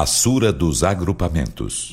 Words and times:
A 0.00 0.06
Sura 0.06 0.52
dos 0.52 0.84
Agrupamentos. 0.84 1.92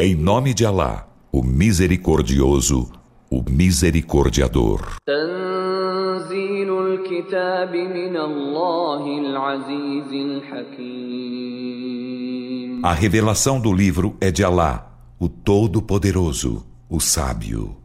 Em 0.00 0.16
nome 0.16 0.52
de 0.52 0.66
Alá, 0.66 1.06
o 1.30 1.44
Misericordioso, 1.44 2.90
o 3.30 3.44
Misericordiador. 3.48 4.96
A 12.82 12.92
revelação 12.94 13.60
do 13.60 13.72
livro 13.72 14.16
é 14.20 14.32
de 14.32 14.42
Alá, 14.42 14.90
o 15.20 15.28
Todo-Poderoso, 15.28 16.66
o 16.90 16.98
Sábio. 16.98 17.76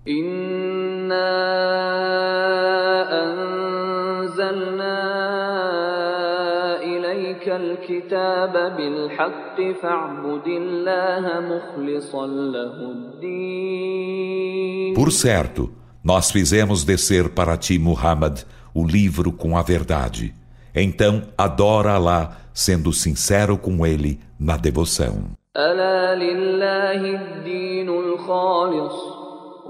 Por 14.95 15.11
certo, 15.11 15.71
nós 16.03 16.31
fizemos 16.31 16.83
descer 16.83 17.29
para 17.29 17.57
ti, 17.57 17.77
Muhammad, 17.77 18.41
o 18.73 18.85
livro 18.85 19.31
com 19.31 19.57
a 19.57 19.61
verdade. 19.61 20.33
Então, 20.73 21.23
adora 21.37 21.93
Allah, 21.93 22.37
sendo 22.53 22.93
sincero 22.93 23.57
com 23.57 23.85
ele 23.85 24.19
na 24.39 24.55
devoção. 24.57 25.31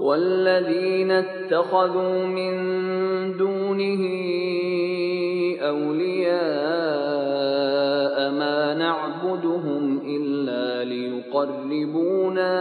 والذين 0.00 1.10
اتخذوا 1.10 2.26
من 2.26 2.52
دونه 3.36 4.02
أولياء 5.60 6.38
ما 8.30 8.74
نعبدهم 8.74 10.00
إلا 10.06 10.84
ليقربونا 10.84 12.54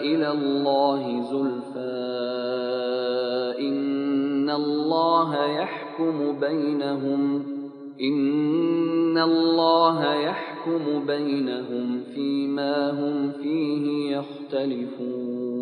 إلى 0.00 0.30
الله 0.30 1.22
زلفى 1.22 1.98
إن 3.60 4.50
الله 4.50 5.44
يحكم 5.46 6.40
بينهم 6.40 7.57
إن 8.01 9.17
الله 9.17 10.13
يحكم 10.13 11.05
بينهم 11.07 12.03
فيما 12.15 12.91
هم 12.91 13.31
فيه 13.31 14.15
يختلفون 14.17 15.53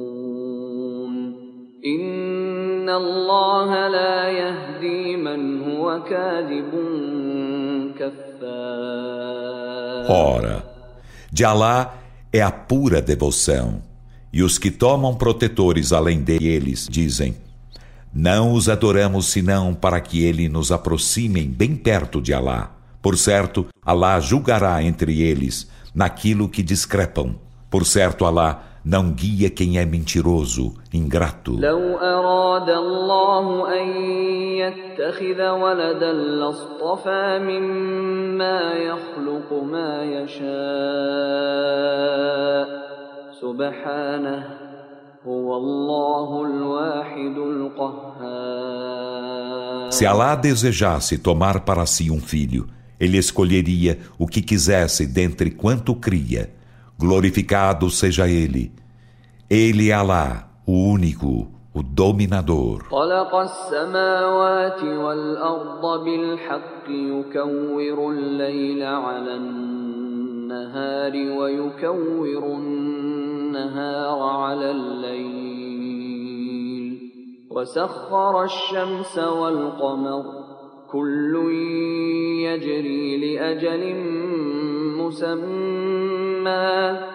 Ora, 10.09 10.63
de 11.31 11.43
Alá 11.43 11.95
é 12.31 12.41
a 12.43 12.51
pura 12.51 13.01
devoção, 13.01 13.81
e 14.31 14.43
os 14.43 14.59
que 14.59 14.69
tomam 14.69 15.15
protetores 15.15 15.91
além 15.91 16.21
deles 16.21 16.87
dizem: 16.87 17.35
não 18.18 18.54
os 18.54 18.66
adoramos 18.66 19.26
senão 19.26 19.74
para 19.74 20.00
que 20.00 20.24
ele 20.24 20.48
nos 20.48 20.72
aproximem 20.72 21.46
bem 21.50 21.76
perto 21.76 22.18
de 22.18 22.32
Alá. 22.32 22.70
Por 23.02 23.18
certo, 23.18 23.66
Alá 23.84 24.18
julgará 24.20 24.82
entre 24.82 25.20
eles 25.20 25.70
naquilo 25.94 26.48
que 26.48 26.62
discrepam. 26.62 27.34
Por 27.70 27.84
certo, 27.84 28.24
Alá 28.24 28.62
não 28.82 29.10
guia 29.12 29.50
quem 29.50 29.76
é 29.78 29.84
mentiroso, 29.84 30.72
ingrato. 30.94 31.58
Se 49.91 50.05
Alá 50.05 50.35
desejasse 50.35 51.17
tomar 51.17 51.61
para 51.61 51.85
si 51.85 52.09
um 52.09 52.19
filho, 52.19 52.67
ele 52.99 53.17
escolheria 53.17 53.99
o 54.17 54.25
que 54.27 54.41
quisesse 54.41 55.05
dentre 55.05 55.51
quanto 55.51 55.93
cria. 55.95 56.53
Glorificado 56.97 57.89
seja 57.89 58.27
Ele. 58.27 58.71
Ele 59.49 59.89
é 59.89 59.93
Alá, 59.93 60.49
o 60.65 60.73
único, 60.73 61.51
o 61.73 61.83
dominador. 61.83 62.85
النهار 70.51 71.13
ويكور 71.37 72.45
النهار 72.45 73.14
على 74.21 74.71
الليل 74.71 76.11
وسخر 77.51 78.43
الشمس 78.43 79.17
والقمر 79.17 80.23
كل 80.91 81.35
يجري 82.45 83.17
لأجل 83.17 83.95
مسمى 84.97 87.11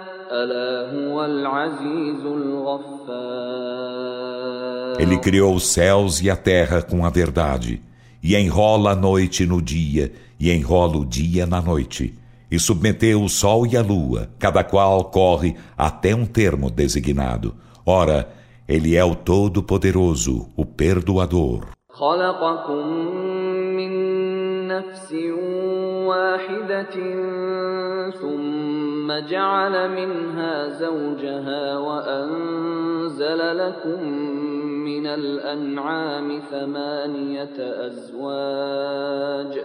Ele 4.98 5.18
criou 5.18 5.54
os 5.54 5.68
céus 5.68 6.20
e 6.20 6.28
a 6.28 6.36
terra 6.36 6.82
com 6.82 7.04
a 7.04 7.10
verdade, 7.10 7.80
e 8.22 8.36
enrola 8.36 8.90
a 8.90 8.96
noite 8.96 9.46
no 9.46 9.62
dia, 9.62 10.12
e 10.38 10.50
enrola 10.50 10.98
o 10.98 11.04
dia 11.04 11.46
na 11.46 11.60
noite, 11.60 12.12
e 12.50 12.58
submeteu 12.58 13.22
o 13.22 13.28
sol 13.28 13.66
e 13.66 13.76
a 13.76 13.82
lua, 13.82 14.28
cada 14.38 14.62
qual 14.62 15.04
corre 15.04 15.56
até 15.76 16.14
um 16.14 16.24
termo 16.24 16.70
designado. 16.70 17.54
Ora, 17.84 18.28
ele 18.68 18.96
é 18.96 19.04
o 19.04 19.14
Todo-Poderoso, 19.14 20.48
o 20.56 20.64
Perdoador. 20.64 21.76
نفس 24.66 25.12
واحدة 26.10 26.96
ثم 28.10 29.08
جعل 29.30 29.90
منها 29.90 30.68
زوجها 30.68 31.78
وأنزل 31.78 33.58
لكم 33.58 34.02
من 34.84 35.06
الأنعام 35.06 36.40
ثمانية 36.50 37.56
أزواج 37.86 39.64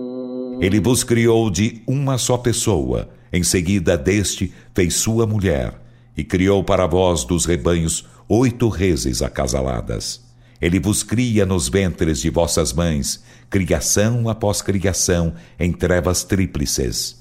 Ele 0.61 0.79
vos 0.79 1.03
criou 1.03 1.49
de 1.49 1.81
uma 1.87 2.19
só 2.19 2.37
pessoa, 2.37 3.09
em 3.33 3.41
seguida 3.41 3.97
deste 3.97 4.53
fez 4.75 4.93
sua 4.93 5.25
mulher, 5.25 5.73
e 6.15 6.23
criou 6.23 6.63
para 6.63 6.85
vós 6.85 7.23
dos 7.23 7.45
rebanhos 7.45 8.07
oito 8.29 8.69
reses 8.69 9.23
acasaladas. 9.23 10.21
Ele 10.61 10.79
vos 10.79 11.01
cria 11.01 11.47
nos 11.47 11.67
ventres 11.67 12.21
de 12.21 12.29
vossas 12.29 12.73
mães, 12.73 13.23
criação 13.49 14.29
após 14.29 14.61
criação, 14.61 15.33
em 15.59 15.73
trevas 15.73 16.23
tríplices. 16.23 17.19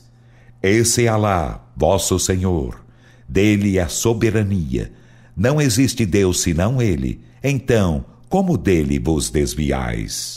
Esse 0.62 1.06
é 1.06 1.08
Alá, 1.08 1.66
vosso 1.74 2.18
Senhor. 2.18 2.84
Dele 3.26 3.78
é 3.78 3.82
a 3.82 3.88
soberania. 3.88 4.92
Não 5.34 5.58
existe 5.58 6.04
Deus 6.04 6.42
senão 6.42 6.82
Ele. 6.82 7.22
Então, 7.42 8.04
como 8.28 8.58
dele 8.58 8.98
vos 8.98 9.30
desviais? 9.30 10.36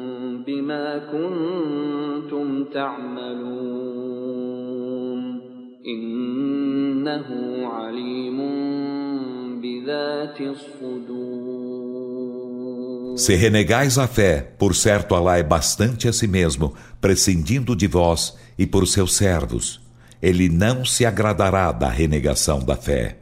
بما 0.46 0.98
كنتم 1.12 2.64
تعملون 2.64 4.06
إنه 5.86 7.28
عليم 7.66 8.38
بذات 9.60 10.40
الصدور 10.40 11.76
Se 13.16 13.34
renegais 13.34 13.96
a 13.96 14.06
fé, 14.06 14.42
por 14.58 14.74
certo 14.74 15.14
Allah 15.14 15.38
é 15.38 15.42
bastante 15.42 16.06
a 16.06 16.12
si 16.12 16.28
mesmo, 16.28 16.74
prescindindo 17.00 17.74
de 17.74 17.86
vós 17.86 18.36
e 18.58 18.66
por 18.66 18.86
seus 18.86 19.16
servos. 19.16 19.80
Ele 20.20 20.50
não 20.50 20.84
se 20.84 21.06
agradará 21.06 21.72
da 21.72 21.88
renegação 21.88 22.58
da 22.62 22.76
fé. 22.76 23.16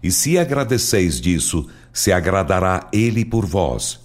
E 0.00 0.12
se 0.12 0.38
agradeceis 0.38 1.20
disso, 1.20 1.68
se 1.92 2.12
agradará 2.12 2.88
ele 2.92 3.24
por 3.24 3.44
vós. 3.44 4.00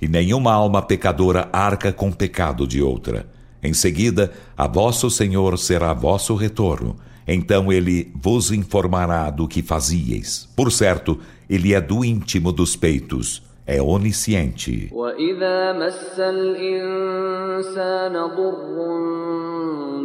E 0.00 0.08
nenhuma 0.08 0.52
alma 0.52 0.82
pecadora 0.82 1.48
arca 1.52 1.92
com 1.92 2.10
pecado 2.10 2.66
de 2.66 2.82
outra. 2.82 3.26
Em 3.62 3.72
seguida, 3.72 4.32
a 4.56 4.66
vosso 4.66 5.08
Senhor 5.10 5.56
será 5.58 5.92
vosso 5.94 6.34
retorno. 6.34 6.96
Então 7.26 7.72
ele 7.72 8.12
vos 8.14 8.50
informará 8.50 9.30
do 9.30 9.46
que 9.46 9.62
fazieis. 9.62 10.48
Por 10.56 10.72
certo, 10.72 11.20
ele 11.48 11.72
é 11.72 11.80
do 11.80 12.04
íntimo 12.04 12.50
dos 12.50 12.74
peitos 12.74 13.42
é 13.66 13.80
onisciente. 13.80 14.88
وإذا 14.92 15.72
مس 15.72 16.20
الإنسان 16.20 18.12
ضر 18.12 18.76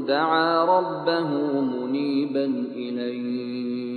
دعا 0.07 0.65
ربه 0.65 1.61
منيبا 1.61 2.45
إليه 2.75 3.90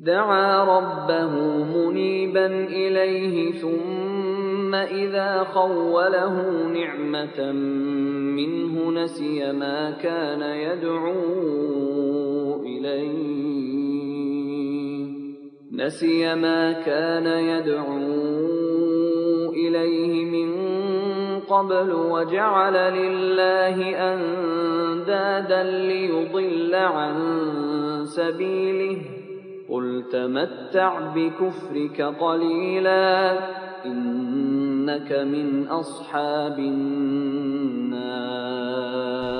دعا 0.00 0.64
ربه 0.64 1.34
منيبا 1.64 2.46
إليه 2.46 3.52
ثم 3.52 4.74
إذا 4.74 5.44
خوله 5.44 6.42
نعمة 6.68 7.52
منه 8.36 8.90
نسي 8.90 9.52
ما 9.52 9.90
كان 9.90 10.42
يدعو 10.42 11.12
إليه 12.62 13.20
نسي 15.72 16.34
ما 16.34 16.72
كان 16.72 17.26
يدعو 17.26 17.98
إليه 19.52 20.24
من 20.24 20.50
قبل 21.40 21.92
وجعل 21.92 22.74
لله 22.74 23.96
أندادا 24.12 25.62
ليضل 25.62 26.74
عن 26.74 27.14
سبيله 28.04 29.19
قل 29.69 30.03
تمتع 30.11 31.13
بكفرك 31.15 32.01
قليلا 32.01 33.39
إنك 33.85 35.11
من 35.11 35.67
أصحاب 35.67 36.59
النار 36.59 37.55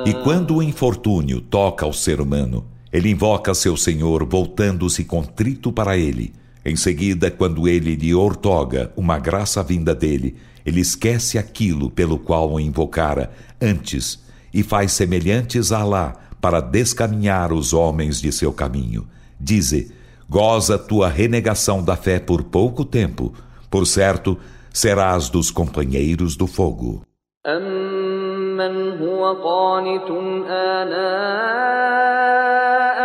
E 0.07 0.13
quando 0.23 0.57
o 0.57 0.63
infortúnio 0.63 1.41
toca 1.41 1.85
ao 1.85 1.91
ser 1.93 2.21
humano, 2.21 2.65
Ele 2.93 3.09
invoca 3.09 3.53
seu 3.53 3.75
Senhor 3.75 4.23
voltando-se 4.25 5.03
contrito 5.03 5.71
para 5.71 5.97
ele. 5.97 6.33
Em 6.63 6.75
seguida, 6.75 7.29
quando 7.29 7.67
ele 7.67 7.93
lhe 7.93 8.15
ortoga 8.15 8.91
uma 8.95 9.19
graça 9.19 9.61
vinda 9.61 9.93
dele, 9.93 10.35
ele 10.65 10.79
esquece 10.79 11.37
aquilo 11.37 11.91
pelo 11.91 12.17
qual 12.17 12.53
o 12.53 12.59
invocara 12.59 13.31
antes 13.61 14.23
e 14.53 14.63
faz 14.63 14.93
semelhantes 14.93 15.71
a 15.71 15.81
Alá 15.81 16.15
para 16.39 16.61
descaminhar 16.61 17.51
os 17.51 17.73
homens 17.73 18.21
de 18.21 18.31
seu 18.31 18.53
caminho. 18.53 19.05
Dize: 19.39 19.91
goza 20.29 20.77
tua 20.77 21.07
renegação 21.07 21.83
da 21.83 21.95
fé 21.95 22.19
por 22.19 22.43
pouco 22.43 22.83
tempo, 22.83 23.33
por 23.69 23.85
certo, 23.85 24.37
serás 24.73 25.29
dos 25.29 25.51
companheiros 25.51 26.35
do 26.35 26.47
fogo. 26.47 27.01
أمن 27.45 28.97
هو 28.97 29.33
قانت 29.33 30.09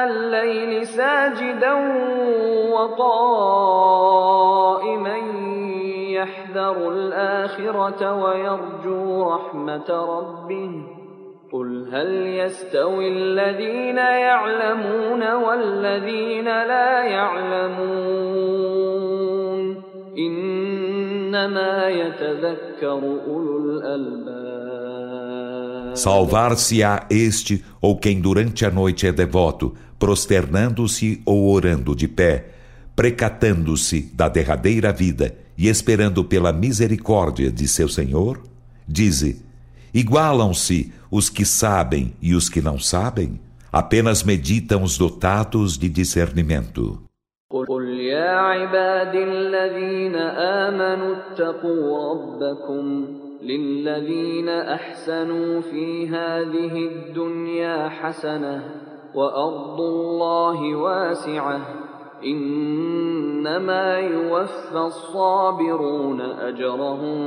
الليل 0.05 0.87
ساجدا 0.87 1.73
وقائما 2.73 4.01
يحذر 6.17 6.93
الآخرة 6.93 8.15
ويرجو 8.23 9.31
رحمة 9.31 9.89
ربه 9.91 10.94
قل 11.55 11.89
هل 11.93 12.27
يستوي 12.27 13.09
الذين 13.09 13.97
يعلمون 13.97 15.33
والذين 15.33 16.45
لا 16.45 17.05
يعلمون 17.05 18.51
إنما 20.19 21.89
يتذكر 21.89 23.03
أولو 23.27 23.59
الألباب 23.71 24.51
Salvar-se-á 25.95 27.07
este 27.11 27.65
ou 27.81 27.97
quem 27.97 28.21
durante 28.21 28.65
a 28.65 28.71
noite 28.71 29.07
é 29.07 29.13
devoto, 29.13 29.75
prosternando-se 29.99 31.21
ou 31.27 31.53
orando 31.53 31.95
de 31.97 32.07
pé, 32.09 32.47
precatando-se 32.95 34.03
da 34.15 34.29
derradeira 34.29 34.93
vida 34.93 35.35
e 35.59 35.69
esperando 35.69 36.25
pela 36.25 36.53
misericórdia 36.53 37.51
de 37.51 37.67
seu 37.67 37.89
Senhor? 37.89 38.41
Dize: 38.89 39.43
igualam-se 39.93 40.93
os 41.15 41.29
que 41.29 41.45
sabem 41.45 42.15
e 42.21 42.35
os 42.35 42.49
que 42.49 42.61
não 42.61 42.79
sabem? 42.79 43.41
Apenas 43.73 44.23
meditam 44.23 44.83
os 44.83 44.99
dotados 44.99 45.79
de 45.79 45.89
discernimento. 45.89 47.11
قل 47.51 47.83
يا 47.83 48.31
عبادي 48.31 49.25
الذين 49.25 50.15
آمنوا 50.67 51.17
اتقوا 51.17 52.13
ربكم 52.13 53.07
للذين 53.43 54.49
أحسنوا 54.49 55.61
في 55.61 56.09
هذه 56.09 56.75
الدنيا 56.87 57.89
حسنة 57.89 58.65
وأرض 59.15 59.81
الله 59.81 60.75
واسعة 60.77 61.61
إنما 62.25 63.99
يوفى 63.99 64.79
الصابرون 64.79 66.21
أجرهم 66.21 67.19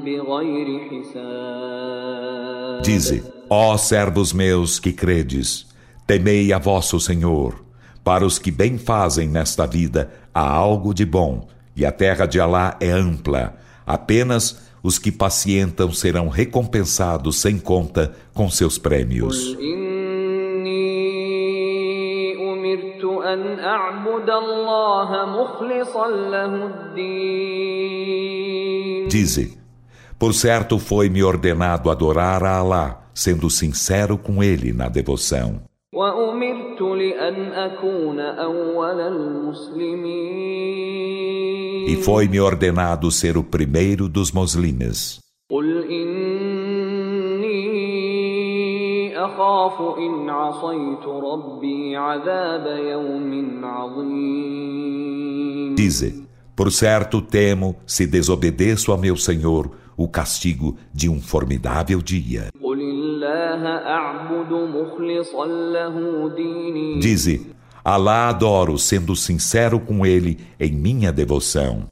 بغير 0.00 0.80
حساب 0.80 2.45
Dize, 2.81 3.23
ó 3.49 3.75
servos 3.77 4.31
meus 4.31 4.79
que 4.79 4.93
credes, 4.93 5.67
temei 6.05 6.53
a 6.53 6.57
vosso 6.57 6.99
Senhor. 6.99 7.65
Para 8.03 8.25
os 8.25 8.39
que 8.39 8.51
bem 8.51 8.77
fazem 8.77 9.27
nesta 9.27 9.65
vida 9.67 10.11
há 10.33 10.47
algo 10.47 10.93
de 10.93 11.05
bom, 11.05 11.47
e 11.75 11.85
a 11.85 11.91
terra 11.91 12.25
de 12.25 12.39
Alá 12.39 12.77
é 12.79 12.89
ampla. 12.89 13.55
Apenas 13.85 14.67
os 14.81 14.97
que 14.97 15.11
pacientam 15.11 15.91
serão 15.91 16.29
recompensados 16.29 17.41
sem 17.41 17.59
conta 17.59 18.15
com 18.33 18.49
seus 18.49 18.77
prêmios. 18.77 19.57
Dize, 29.09 29.56
por 30.19 30.33
certo 30.33 30.79
foi-me 30.79 31.23
ordenado 31.23 31.91
adorar 31.91 32.43
a 32.43 32.57
Alá, 32.57 33.09
sendo 33.13 33.49
sincero 33.49 34.17
com 34.17 34.41
ele 34.43 34.73
na 34.73 34.89
devoção. 34.89 35.61
E 41.87 41.95
foi-me 42.03 42.39
ordenado 42.39 43.11
ser 43.11 43.37
o 43.37 43.43
primeiro 43.43 44.09
dos 44.09 44.31
muçulmanos. 44.31 45.19
Dize, 55.75 56.26
por 56.56 56.70
certo 56.70 57.20
temo, 57.20 57.76
se 57.86 58.06
desobedeço 58.06 58.92
a 58.92 58.98
meu 58.98 59.16
Senhor, 59.16 59.70
o 59.96 60.08
castigo 60.08 60.76
de 60.92 61.08
um 61.08 61.20
formidável 61.20 62.00
dia. 62.02 62.48
Dize, 67.00 67.52
Alá 67.84 68.28
adoro, 68.28 68.78
sendo 68.78 69.16
sincero 69.16 69.80
com 69.80 70.06
ele 70.06 70.38
em 70.60 70.72
minha 70.72 71.10
devoção. 71.12 71.88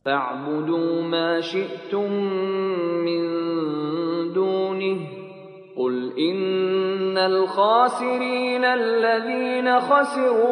قل 5.80 6.12
إن 6.18 7.18
الخاسرين 7.18 8.64
الذين 8.64 9.80
خسروا 9.80 10.50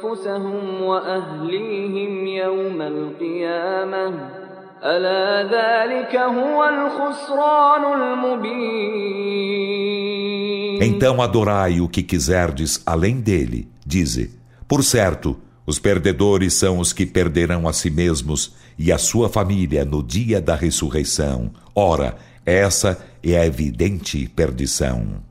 أنفسهم 0.00 0.82
وأهليهم 0.82 2.26
يوم 2.26 2.82
القيامة 2.82 4.30
ألا 4.84 5.42
ذلك 5.56 6.16
هو 6.16 6.64
الخسران 6.64 8.00
المبين 8.00 9.36
Então 10.82 11.22
adorai 11.22 11.80
o 11.80 11.88
que 11.88 12.02
quiserdes 12.02 12.82
além 12.84 13.20
dele, 13.20 13.66
dize. 13.84 14.30
Por 14.68 14.84
certo, 14.84 15.36
os 15.66 15.78
perdedores 15.78 16.54
são 16.54 16.78
os 16.78 16.92
que 16.92 17.06
perderão 17.06 17.66
a 17.66 17.72
si 17.72 17.90
mesmos 17.90 18.54
e 18.78 18.92
a 18.92 18.98
sua 18.98 19.28
família 19.28 19.84
no 19.84 20.02
dia 20.02 20.40
da 20.40 20.54
ressurreição. 20.54 21.50
Ora, 21.74 22.16
essa 22.44 22.98
é 23.22 23.38
a 23.38 23.46
evidente 23.46 24.28
perdição. 24.28 25.22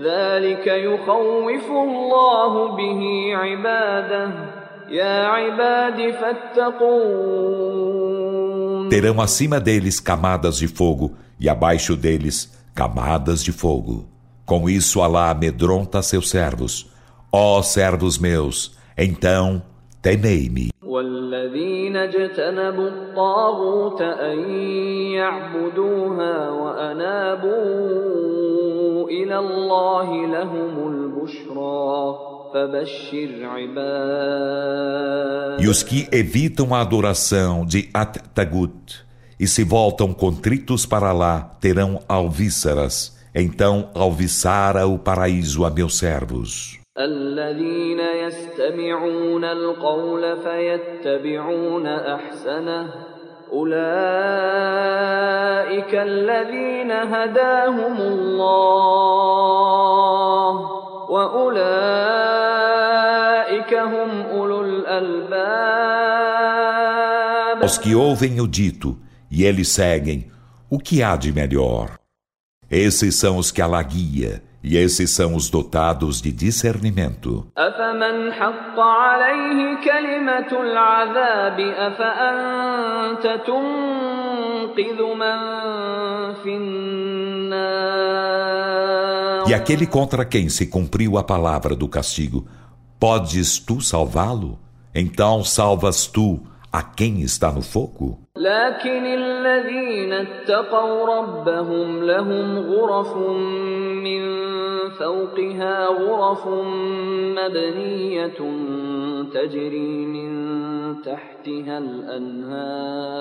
ذلك 0.00 0.66
يخوف 0.66 1.70
الله 1.70 2.76
به 2.76 3.02
عباده 3.36 4.32
يا 4.90 5.26
عباد 5.26 6.10
فاتقون 6.10 8.02
Terão 8.90 9.20
acima 9.22 9.58
deles 9.58 10.00
camadas 10.00 10.58
de 10.58 10.68
fogo 10.68 11.14
e 11.40 11.48
abaixo 11.48 11.96
deles 11.96 12.52
camadas 12.74 13.42
de 13.42 13.50
fogo. 13.50 14.06
Com 14.44 14.68
isso 14.68 15.00
Alá 15.00 15.30
amedronta 15.30 16.02
seus 16.02 16.28
servos. 16.28 16.90
Ó 17.32 17.62
servos 17.62 18.18
meus, 18.18 18.76
então 18.98 19.62
temei-me. 20.02 20.70
والذين 20.86 21.96
اجتنبوا 21.96 22.88
الطاغوت 22.88 24.02
أن 24.02 24.50
يعبدوها 25.12 26.50
وأنابوا 26.50 27.52
إلى 29.08 29.38
الله 29.38 30.26
لهم 30.26 30.88
البشرى 30.88 32.32
E 35.58 35.68
os 35.68 35.82
que 35.82 36.06
evitam 36.12 36.74
a 36.74 36.80
adoração 36.82 37.64
de 37.64 37.88
At-Tagut 37.94 39.06
e 39.40 39.46
se 39.46 39.64
voltam 39.64 40.12
contritos 40.12 40.84
para 40.84 41.12
lá 41.12 41.56
terão 41.62 42.02
alvíceras. 42.06 43.16
Então 43.34 43.88
alviçara 43.94 44.86
o 44.86 44.98
paraíso 44.98 45.64
a 45.64 45.70
meus 45.70 45.96
servos. 45.96 46.78
الذين 46.98 48.00
يستمعون 48.00 49.44
القول 49.44 50.36
فيتبعون 50.36 51.86
احسنه 51.86 52.94
اولئك 53.52 53.82
الذين 55.94 56.90
هداهم 56.90 57.96
الله 58.00 58.82
واولئك 61.10 62.52
هم 63.74 64.20
اولو 64.30 64.60
الالباب 64.60 66.02
Os 67.64 67.78
que 67.78 67.94
ouvem 67.94 68.40
o 68.40 68.48
dito 68.48 68.98
e 69.30 69.44
eles 69.44 69.68
seguem, 69.68 70.30
o 70.68 70.78
que 70.78 71.02
há 71.02 71.16
de 71.16 71.32
melhor? 71.32 71.98
Esses 72.70 73.14
são 73.14 73.36
os 73.36 73.50
que 73.50 73.62
Allah 73.62 73.82
guia, 73.82 74.42
e 74.66 74.76
esses 74.76 75.10
são 75.10 75.34
os 75.34 75.50
dotados 75.50 76.22
de 76.22 76.30
discernimento. 76.30 77.46
E 89.48 89.54
aquele 89.54 89.86
contra 89.86 90.24
quem 90.24 90.48
se 90.48 90.66
cumpriu 90.66 91.18
a 91.18 91.24
palavra 91.24 91.74
do 91.74 91.88
castigo, 91.88 92.46
podes 93.00 93.58
tu 93.58 93.80
salvá-lo? 93.80 94.58
Então 94.94 95.42
salvas 95.42 96.06
tu 96.06 96.40
a 96.72 96.82
quem 96.82 97.20
está 97.20 97.50
no 97.50 97.62
fogo? 97.62 98.22
لكن 98.36 99.04
الذين 99.04 100.12
اتقوا 100.12 101.06
ربهم 101.06 102.02
لهم 102.04 102.58
غرف 102.58 103.16
من 103.16 104.45
فوقها 104.98 105.86
غرف 105.86 106.48
مبنية 107.38 108.40
تجري 109.34 110.06
من 110.06 110.32
تحتها 111.02 111.78
الأنهار 111.78 113.12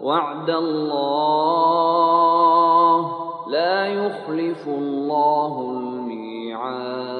وعد 0.00 0.50
الله 0.50 1.64
لا 3.50 3.86
يخلف 3.86 4.68
الله 4.68 5.70
الميعاد 5.70 7.14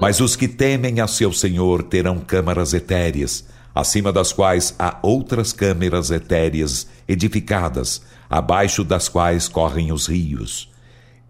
Mas 0.00 0.20
os 0.20 0.36
que 0.36 0.46
temem 0.46 1.00
a 1.00 1.06
seu 1.06 1.32
Senhor 1.32 1.82
terão 1.82 2.18
câmaras 2.18 2.74
etéreas, 2.74 3.48
acima 3.74 4.12
das 4.12 4.30
quais 4.32 4.74
há 4.78 4.98
outras 5.02 5.52
câmaras 5.52 6.10
etéreas 6.10 6.86
edificadas, 7.08 8.02
abaixo 8.28 8.84
das 8.84 9.08
quais 9.08 9.48
correm 9.48 9.92
os 9.92 10.06
rios. 10.06 10.69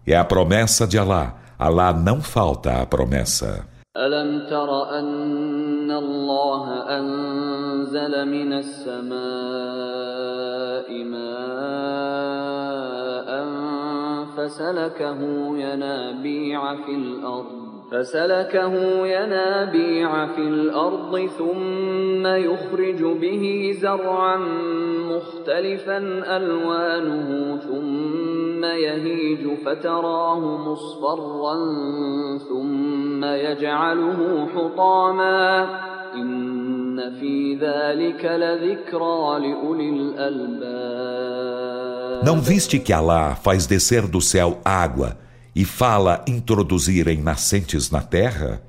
É 0.04 0.16
a 0.16 0.24
promessa 0.24 0.84
de 0.84 0.98
Alá. 0.98 1.34
Alá 1.56 1.92
não 1.92 2.20
falta 2.20 2.82
a 2.82 2.86
promessa. 2.86 3.72
ألم 3.96 4.46
تر 4.48 4.98
أن 4.98 5.90
الله 5.90 6.66
أنزل 6.98 8.28
من 8.28 8.52
السماء 8.52 9.12
ماء 11.04 12.42
فسلكه 14.36 15.20
ينابيع 15.56 16.76
في 16.76 16.94
الأرض 16.94 17.62
فسلكه 17.92 18.74
ينابيع 19.06 20.26
في 20.26 20.40
الأرض 20.40 21.26
ثم 21.38 22.26
يخرج 22.26 23.02
به 23.02 23.74
زرعا 23.80 24.36
مختلفا 25.12 25.98
ألوانه 26.36 27.56
ثم 27.56 28.31
يهيج 28.63 29.57
فتراه 29.65 30.39
مصفرا 30.39 31.55
ثم 32.49 33.23
يجعله 33.23 34.47
حطاما 34.55 35.63
إن 36.15 37.19
في 37.19 37.55
ذلك 37.55 38.25
لذكرى 38.25 39.39
لأولي 39.39 39.89
الألباب 39.89 41.27
Não 42.23 42.41
viste 42.41 42.79
que 42.79 42.91
Allah 42.91 43.35
faz 43.35 43.67
descer 43.67 44.07
do 44.07 44.19
céu 44.19 44.59
água 44.65 45.17
e 45.55 45.63
fala 45.63 46.25
introduzir 46.27 47.07
em 47.07 47.21
nascentes 47.21 47.91
na 47.91 48.01
terra? 48.01 48.61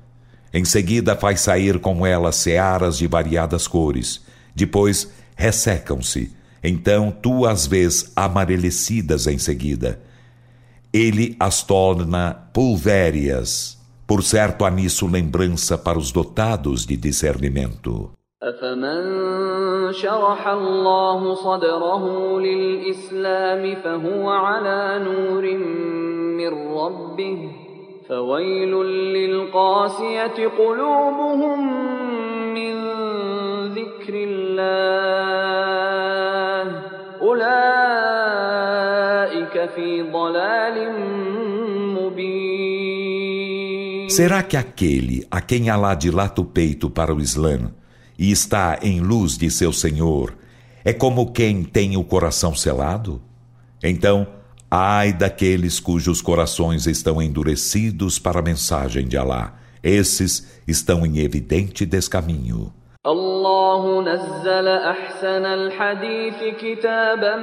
Em 0.53 0.63
seguida 0.63 1.15
faz 1.15 1.41
sair 1.41 1.79
com 1.79 2.05
ela 2.05 2.31
searas 2.31 2.97
de 2.97 3.07
variadas 3.07 3.67
cores. 3.67 4.23
Depois 4.55 5.11
ressecam-se. 5.35 6.31
Então 6.63 7.11
tu 7.11 7.45
as 7.45 7.65
vês 7.65 8.11
amarelecidas 8.15 9.27
em 9.27 9.37
seguida. 9.37 10.01
Ele 10.93 11.35
as 11.39 11.63
torna 11.63 12.49
pulvérias. 12.53 13.77
Por 14.07 14.23
certo 14.23 14.65
há 14.65 14.71
nisso 14.71 15.07
lembrança 15.07 15.77
para 15.77 15.97
os 15.97 16.11
dotados 16.11 16.85
de 16.85 16.97
discernimento. 16.97 18.11
أفمن 18.43 19.93
شرح 19.93 20.47
الله 20.47 21.33
صدره 21.33 22.03
للإسلام 22.39 23.75
فهو 23.83 24.29
على 24.29 25.03
نور 25.03 25.43
من 26.39 26.51
ربه 26.77 27.51
فويل 28.09 28.73
للقاسية 29.15 30.47
قلوبهم 30.57 31.59
من 32.53 32.73
ذكر 33.67 34.13
الله 34.13 35.82
Será 44.08 44.42
que 44.42 44.56
aquele 44.56 45.26
a 45.30 45.40
quem 45.40 45.70
Allah 45.70 45.94
dilata 45.94 46.40
o 46.40 46.44
peito 46.44 46.90
para 46.90 47.14
o 47.14 47.20
Islã 47.20 47.72
e 48.18 48.30
está 48.30 48.78
em 48.82 49.00
luz 49.00 49.38
de 49.38 49.50
seu 49.50 49.72
Senhor 49.72 50.34
é 50.84 50.92
como 50.92 51.32
quem 51.32 51.64
tem 51.64 51.96
o 51.96 52.04
coração 52.04 52.54
selado? 52.54 53.22
Então, 53.82 54.26
Ai 54.76 55.12
daqueles 55.12 55.78
cujos 55.78 56.20
corações 56.20 56.88
estão 56.88 57.22
endurecidos 57.22 58.18
para 58.18 58.40
a 58.40 58.42
mensagem 58.42 59.06
de 59.06 59.16
Alá. 59.16 59.56
Esses 59.80 60.48
estão 60.66 61.06
em 61.06 61.20
evidente 61.20 61.86
descaminho. 61.86 62.72
الله 63.06 64.02
نزل 64.02 64.68
أحسن 64.68 65.46
الحديث 65.46 66.44
كتابا 66.60 67.36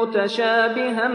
متشابها 0.00 1.08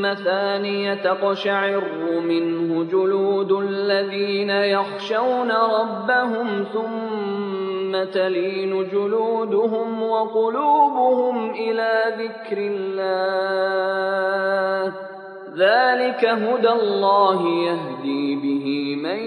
مثانية 0.00 0.94
تقشعر 0.94 1.84
منه 2.20 2.84
جلود 2.84 3.52
الذين 3.52 4.50
يخشون 4.50 5.50
ربهم 5.52 6.64
ثم 6.72 8.04
تلين 8.04 8.88
جلودهم 8.92 10.02
وقلوبهم 10.02 11.50
إلى 11.50 12.02
ذكر 12.18 12.58
الله. 12.58 13.68
ذلك 15.56 16.24
هدى 16.24 16.68
الله 16.68 17.48
يهدي 17.48 18.36
به 18.36 18.96
من 19.02 19.18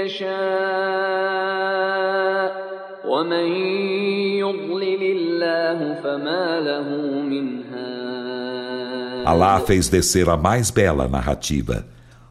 يشاء 0.00 0.26
ومن 3.06 3.46
يضلل 4.42 5.02
الله 5.02 5.96
Alá 9.26 9.58
fez 9.58 9.88
descer 9.88 10.28
a 10.28 10.36
mais 10.36 10.70
bela 10.70 11.08
narrativa, 11.08 11.84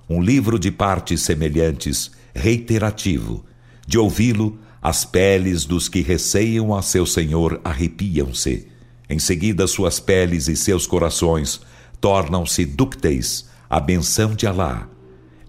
um 0.09 0.21
livro 0.21 0.57
de 0.57 0.71
partes 0.71 1.23
semelhantes, 1.23 2.09
reiterativo. 2.33 3.43
De 3.85 3.97
ouvi-lo, 3.97 4.57
as 4.81 5.03
peles 5.03 5.65
dos 5.65 5.89
que 5.89 6.01
receiam 6.01 6.73
a 6.73 6.81
seu 6.81 7.05
Senhor 7.05 7.59
arrepiam-se. 7.65 8.69
Em 9.09 9.19
seguida, 9.19 9.67
suas 9.67 9.99
peles 9.99 10.47
e 10.47 10.55
seus 10.55 10.87
corações 10.87 11.59
tornam-se 11.99 12.65
dúcteis 12.65 13.49
à 13.69 13.81
benção 13.81 14.33
de 14.33 14.47
Alá. 14.47 14.87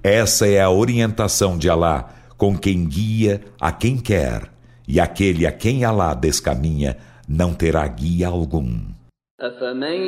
Essa 0.02 0.46
é 0.46 0.60
a 0.60 0.70
orientação 0.70 1.58
de 1.58 1.68
Alá 1.68 2.08
com 2.36 2.56
quem 2.56 2.86
guia 2.86 3.40
a 3.60 3.72
quem 3.72 3.96
quer, 3.96 4.50
e 4.86 5.00
aquele 5.00 5.46
a 5.46 5.52
quem 5.52 5.84
Alá 5.84 6.14
descaminha 6.14 6.96
não 7.28 7.54
terá 7.54 7.86
guia 7.88 8.28
algum. 8.28 8.96
أفمن 9.40 10.00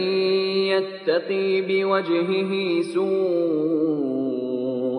يتقي 0.73 1.61
بوجهه 1.61 2.83
سوء 2.95 4.29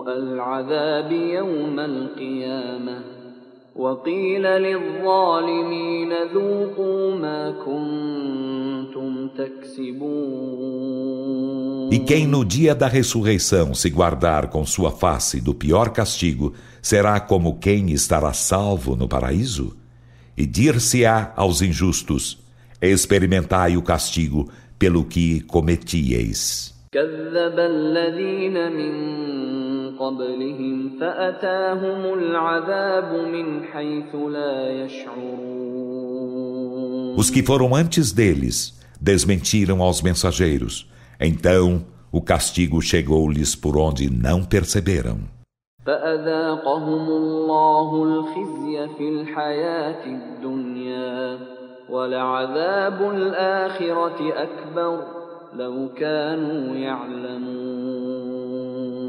العذاب 0.08 1.12
يوم 1.12 1.80
القيامة 1.80 3.13
وقيل 3.76 4.42
للظالمين 4.42 6.12
ذوقوا 6.34 7.14
ما 7.14 7.50
كنتم 7.64 9.28
تكسبون 9.28 10.90
E 11.92 11.98
quem 11.98 12.24
no 12.24 12.44
dia 12.44 12.72
da 12.72 12.86
ressurreição 12.86 13.74
se 13.74 13.90
guardar 13.90 14.46
com 14.48 14.64
sua 14.64 14.92
face 14.92 15.40
do 15.40 15.52
pior 15.52 15.90
castigo, 15.90 16.54
será 16.80 17.18
como 17.18 17.58
quem 17.58 17.90
estará 17.90 18.32
salvo 18.32 18.94
no 18.94 19.08
paraíso? 19.08 19.76
E 20.36 20.46
dir-se-á 20.46 21.32
aos 21.34 21.62
injustos: 21.62 22.38
experimentai 22.80 23.76
o 23.76 23.82
castigo 23.82 24.48
pelo 24.78 25.04
que 25.04 25.40
cometieis. 25.40 26.73
Os 37.17 37.29
que 37.29 37.43
foram 37.43 37.75
antes 37.75 38.13
deles 38.13 38.79
desmentiram 39.01 39.81
aos 39.81 40.01
mensageiros. 40.01 40.89
Então 41.19 41.85
o 42.11 42.21
castigo 42.21 42.81
chegou-lhes 42.81 43.55
por 43.55 43.77
onde 43.77 44.09
não 44.09 44.43
perceberam. 44.43 45.19
فأذاقهم 45.85 47.07
الله 47.07 48.03
الخزي 48.03 48.87
في 48.97 49.09
الحياة 49.09 50.05
الدنيا 50.05 51.39
ولعذاب 51.89 53.11
الآخرة 53.11 54.33
أكبر 54.33 55.14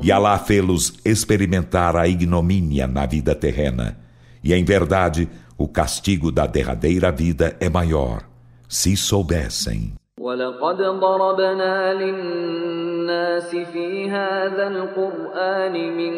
E 0.04 0.12
Alá 0.12 0.38
fê-los 0.40 0.94
experimentar 1.06 1.96
a 1.96 2.08
ignomínia 2.08 2.88
na 2.88 3.06
vida 3.06 3.36
terrena. 3.36 3.98
E 4.44 4.54
em 4.54 4.64
verdade, 4.64 5.30
o 5.58 5.68
castigo 5.68 6.32
da 6.32 6.48
derradeira 6.48 7.12
vida 7.12 7.56
é 7.60 7.70
maior, 7.70 8.24
se 8.68 8.98
soubessem. 8.98 9.94
ولقد 10.22 10.78
ضربنا 10.78 11.94
للناس 11.94 13.56
في 13.56 14.10
هذا 14.10 14.68
القرآن 14.68 15.98
من 15.98 16.14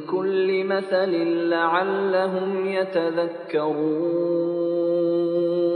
كل 0.00 0.64
مثل 0.64 1.10
لعلهم 1.48 2.66
يتذكرون 2.66 4.22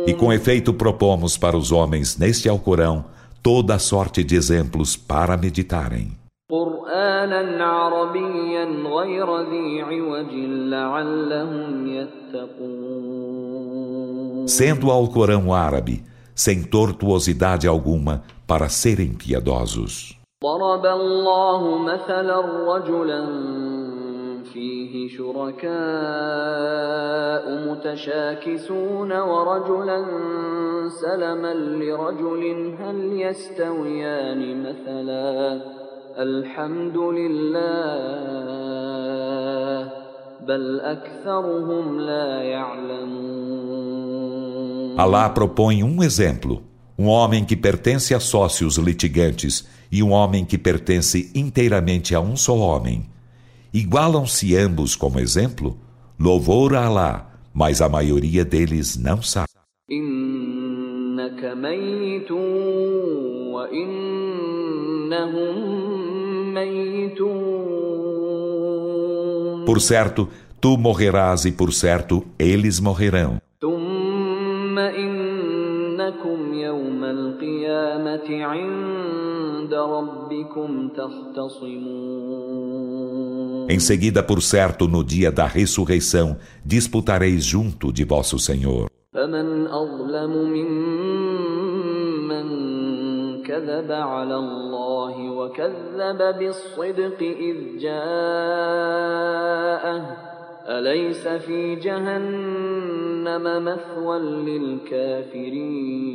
E 0.06 0.14
com 0.14 0.32
efeito 0.32 0.72
propomos 0.72 1.36
para 1.36 1.56
os 1.56 1.72
homens 1.72 2.16
neste 2.16 2.48
Alcorão 2.48 3.04
toda 3.42 3.78
sorte 3.78 4.24
de 4.24 4.36
exemplos 4.36 4.96
para 4.96 5.36
meditarem. 5.36 6.26
قرآنا 6.50 7.64
عربيا 7.64 8.64
غير 8.64 9.40
ذي 9.50 9.82
عوج 9.82 10.32
لعلهم 10.70 11.86
يتقون 11.86 13.26
Sendo 14.46 14.86
o 14.86 14.92
Alcorão 14.92 15.52
árabe, 15.52 16.04
sem 16.32 16.62
tortuosidade 16.62 17.66
alguma, 17.66 18.22
para 18.46 18.68
serem 18.68 19.12
piedosos. 19.12 20.16
ضرب 20.44 20.86
الله 20.86 21.78
مثلا 21.78 22.40
رجلا 22.72 23.20
فيه 24.53 25.09
شركاء 25.17 25.71
متشاكسون 27.67 29.11
ورجلا 29.11 30.05
سلما 31.01 31.53
لرجل 31.53 32.75
هل 32.79 33.21
يستويان 33.21 34.63
مثلا 34.63 35.61
الحمد 36.17 36.97
لله 36.97 37.61
بل 40.47 40.79
أكثرهم 40.79 41.99
لا 41.99 42.41
يعلمون 42.43 43.51
Alá 44.97 45.29
propõe 45.29 45.83
um 45.83 46.03
exemplo: 46.03 46.61
um 46.99 47.07
homem 47.07 47.45
que 47.45 47.55
pertence 47.55 48.13
a 48.13 48.19
sócios 48.19 48.75
litigantes 48.77 49.67
e 49.91 50.03
um 50.03 50.11
homem 50.11 50.45
que 50.45 50.57
pertence 50.57 51.31
inteiramente 51.33 52.13
a 52.13 52.19
um 52.19 52.35
só 52.35 52.55
homem. 52.55 53.10
Igualam-se 53.73 54.53
ambos 54.57 54.97
como 54.97 55.17
exemplo? 55.17 55.77
Louvor 56.19 56.75
a 56.75 56.85
Alá, 56.87 57.31
mas 57.53 57.81
a 57.81 57.87
maioria 57.87 58.43
deles 58.43 58.97
não 58.97 59.21
sabe. 59.21 59.47
Por 69.65 69.79
certo, 69.79 70.27
tu 70.59 70.77
morrerás 70.77 71.45
e 71.45 71.51
por 71.53 71.71
certo 71.71 72.25
eles 72.37 72.77
morrerão. 72.81 73.39
Em 83.70 83.80
seguida, 83.80 84.22
por 84.22 84.40
certo, 84.40 84.86
no 84.86 85.02
dia 85.02 85.32
da 85.32 85.46
ressurreição, 85.46 86.36
disputareis 86.64 87.44
junto 87.44 87.92
de 87.92 88.04
vosso 88.04 88.38
Senhor. 88.38 88.88
فمن 89.16 89.66
أظلم 89.66 90.32
ممن 90.52 92.46
كذب 93.42 93.92
على 93.92 94.36
الله 94.36 95.30
وكذب 95.30 96.38
بالصدق 96.38 97.22
إذ 97.22 97.78
جاءه 97.80 99.06
أليس 100.68 101.28
في 101.28 101.76
جهنم 101.76 103.64
مثوى 103.64 104.18
للكافرين 104.18 106.06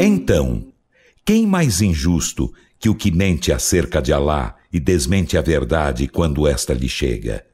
Então, 0.00 0.64
quem 1.24 1.46
mais 1.46 1.80
injusto 1.80 2.52
que 2.78 2.88
o 2.88 2.94
que 2.94 3.10
mente 3.10 3.52
acerca 3.52 4.00
de 4.02 4.12
Alá 4.12 4.56
e 4.72 4.78
desmente 4.80 5.36
a 5.38 5.42
verdade 5.42 6.08
quando 6.08 6.46
esta 6.46 6.74
lhe 6.74 6.88
chega? 6.88 7.44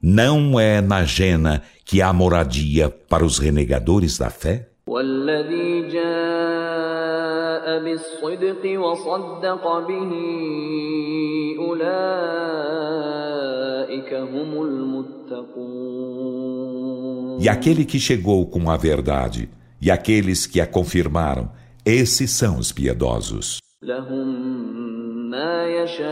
Não 0.00 0.58
é 0.60 0.80
na 0.80 1.04
Jena 1.04 1.62
que 1.84 2.00
há 2.00 2.12
moradia 2.12 2.88
para 2.88 3.24
os 3.24 3.38
renegadores 3.38 4.18
da 4.18 4.30
fé? 4.30 4.68
والذي 4.88 5.88
جاء 5.88 7.78
بالصدق 7.84 8.80
وصدق 8.80 9.78
به 9.88 10.12
أولئك 11.58 12.84
هم 14.14 14.62
المتقون 14.62 15.88
E 17.40 17.48
aquele 17.48 17.84
que 17.84 18.00
chegou 18.00 18.46
com 18.46 18.68
a 18.68 18.76
verdade 18.76 19.48
e 19.80 19.92
aqueles 19.92 20.44
que 20.44 20.60
a 20.60 20.66
confirmaram, 20.66 21.52
esses 21.84 22.32
são 22.32 22.58
os 22.58 22.72
piedosos. 22.72 23.58
لهم 23.82 24.28
ما 25.30 25.66
يشاءون 25.66 26.08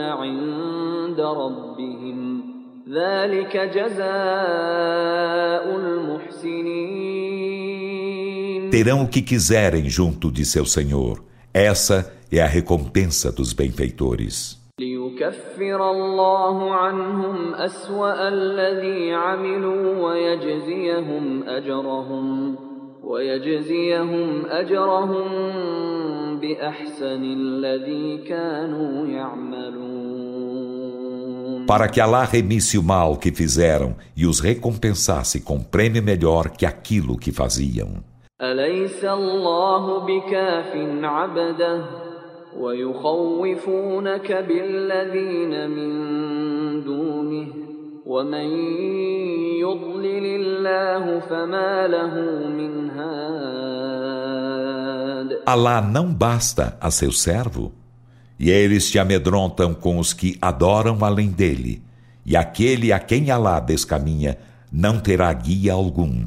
عند 0.00 1.20
ربهم 1.20 2.42
ذلك 2.88 3.56
جزاء 3.56 4.06
المحسنين 5.76 7.16
Terão 8.70 9.02
o 9.04 9.08
que 9.08 9.22
quiserem 9.22 9.88
junto 9.88 10.30
de 10.30 10.44
seu 10.44 10.66
Senhor. 10.66 11.22
Essa 11.54 12.12
é 12.30 12.40
a 12.40 12.46
recompensa 12.46 13.32
dos 13.32 13.52
benfeitores. 13.52 14.58
ليكفر 14.80 15.90
الله 15.90 16.74
عنهم 16.74 17.54
أسوأ 17.54 18.28
الذي 18.28 19.12
عملوا 19.12 20.06
ويجزيهم 20.06 21.42
أجرهم 21.48 22.56
ويجزيهم 23.02 24.46
أجرهم 24.46 25.28
بأحسن 26.40 27.22
الذي 27.24 28.18
كانوا 28.18 29.06
يعملون 29.06 30.06
para 31.66 31.88
que 31.88 32.00
Alá 32.00 32.22
remisse 32.24 32.78
o 32.78 32.82
mal 32.82 33.16
que 33.16 33.32
fizeram 33.32 33.96
e 34.16 34.24
os 34.24 34.38
recompensasse 34.38 35.40
com 35.40 35.58
prêmio 35.60 36.02
melhor 36.02 36.50
que 36.50 36.64
aquilo 36.64 37.18
que 37.18 37.32
faziam. 37.32 38.02
أليس 38.42 39.04
الله 39.04 40.06
بكاف 40.06 40.76
عبده 41.02 41.84
ويخوفونك 42.58 44.32
بالذين 44.32 45.70
من 45.70 45.90
دونه 46.84 47.48
ومن 48.06 48.48
يضلل 49.64 50.26
الله 50.40 51.20
فما 51.20 51.86
له 51.86 52.14
من 52.48 52.59
هاد 52.59 52.59
Alá 55.45 55.81
não 55.81 56.13
basta 56.13 56.77
a 56.79 56.91
seu 56.91 57.11
servo? 57.11 57.71
E 58.39 58.49
eles 58.49 58.89
te 58.89 58.99
amedrontam 58.99 59.73
com 59.73 59.97
os 59.97 60.13
que 60.13 60.37
adoram 60.41 61.03
além 61.03 61.29
dele. 61.29 61.81
E 62.25 62.35
aquele 62.35 62.93
a 62.93 62.99
quem 62.99 63.31
Alá 63.31 63.59
descaminha 63.59 64.37
não 64.71 64.99
terá 64.99 65.33
guia 65.33 65.73
algum. 65.73 66.25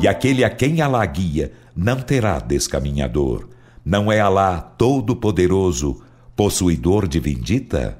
E 0.00 0.08
aquele 0.08 0.44
a 0.44 0.50
quem 0.50 0.80
Alá 0.80 1.04
guia 1.04 1.52
não 1.76 2.00
terá 2.00 2.38
descaminhador. 2.38 3.59
Não 3.84 4.12
é 4.12 4.20
Alá 4.20 4.60
todo-poderoso, 4.76 6.02
possuidor 6.36 7.08
de 7.08 7.18
vindita? 7.18 7.96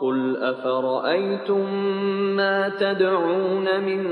قل 0.00 0.36
أفرأيتم 0.36 1.64
ما 2.36 2.68
تدعون 2.68 3.80
من 3.80 4.02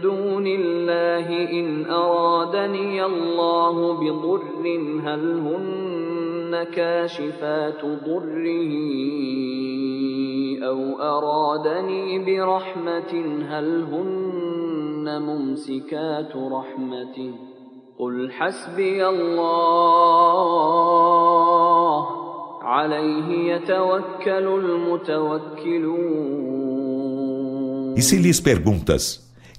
دون 0.00 0.46
الله 0.46 1.26
إن 1.50 1.90
أرادني 1.90 3.04
الله 3.04 3.92
بضر 3.92 4.42
هل 5.04 5.38
هن 5.38 5.81
كاشفات 6.64 7.84
ضره 7.84 8.74
أو 10.62 10.80
أرادني 11.00 12.04
برحمة 12.18 13.12
هل 13.50 13.68
هن 13.92 15.22
ممسكات 15.22 16.36
رحمته 16.36 17.32
قل 17.98 18.32
حسبي 18.32 19.08
الله 19.08 19.62
عليه 22.62 23.54
يتوكل 23.54 24.46
المتوكلون 24.64 26.22
E 27.94 28.00
se 28.00 28.16
lhes 28.16 28.40
perguntas, 28.40 29.02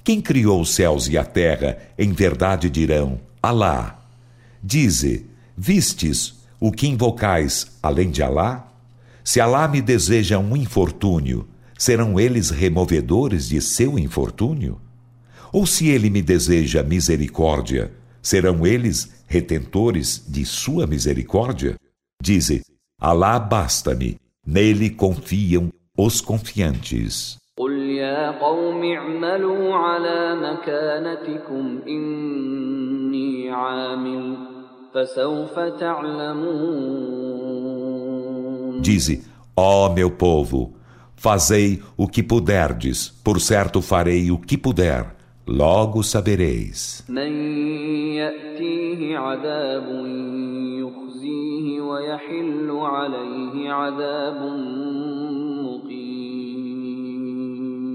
quem 0.04 0.20
criou 0.20 0.60
os 0.62 0.74
céus 0.74 1.08
e 1.08 1.18
a 1.18 1.24
terra, 1.24 1.78
em 1.98 2.12
verdade 2.12 2.70
dirão, 2.70 3.20
Alá. 3.42 4.00
Dize, 4.62 5.30
vistes 5.56 6.43
o 6.63 6.73
que 6.73 6.89
invocais 6.89 7.79
além 7.83 8.11
de 8.11 8.23
Alá? 8.23 8.73
Se 9.23 9.41
Alá 9.41 9.69
me 9.69 9.81
deseja 9.81 10.39
um 10.39 10.57
infortúnio, 10.57 11.47
serão 11.79 12.19
eles 12.19 12.51
removedores 12.51 13.49
de 13.49 13.61
seu 13.61 13.99
infortúnio? 13.99 14.81
Ou 15.53 15.67
se 15.67 15.89
ele 15.89 16.11
me 16.11 16.23
deseja 16.23 16.83
misericórdia, 16.83 17.93
serão 18.23 18.67
eles 18.67 19.23
retentores 19.27 20.25
de 20.27 20.45
sua 20.45 20.87
misericórdia? 20.87 21.77
Dize, 22.23 22.63
Alá 23.01 23.39
basta-me, 23.39 24.19
nele 24.47 24.91
confiam 24.91 25.71
os 25.97 26.21
confiantes. 26.21 27.39
قل 27.59 27.73
يا 27.73 28.31
قوم 28.31 28.85
اعملوا 28.85 29.75
على 29.75 30.37
مكانتكم 30.37 31.81
إني 31.89 33.51
عامل 33.51 34.37
فسوف 34.39 34.52
تعلمون 34.52 34.52
Dize, 38.80 39.24
ó 39.56 39.88
oh, 39.88 39.94
meu 39.94 40.12
povo, 40.12 40.76
fazei 41.16 41.82
o 41.98 42.08
que 42.08 42.22
puderdes, 42.22 43.10
por 43.24 43.42
certo 43.42 43.82
farei 43.82 44.30
o 44.30 44.38
que 44.38 44.56
puder, 44.56 45.16
logo 45.48 46.04
sabereis. 46.04 47.04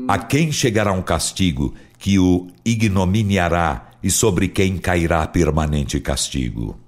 A 0.09 0.19
quem 0.19 0.51
chegará 0.51 0.93
um 0.93 1.03
castigo 1.03 1.75
que 1.97 2.19
o 2.19 2.49
ignominiará 2.65 3.91
e 4.03 4.11
sobre 4.11 4.49
quem 4.49 4.79
cairá 4.79 5.25
permanente 5.29 6.01
castigo? 6.01 6.88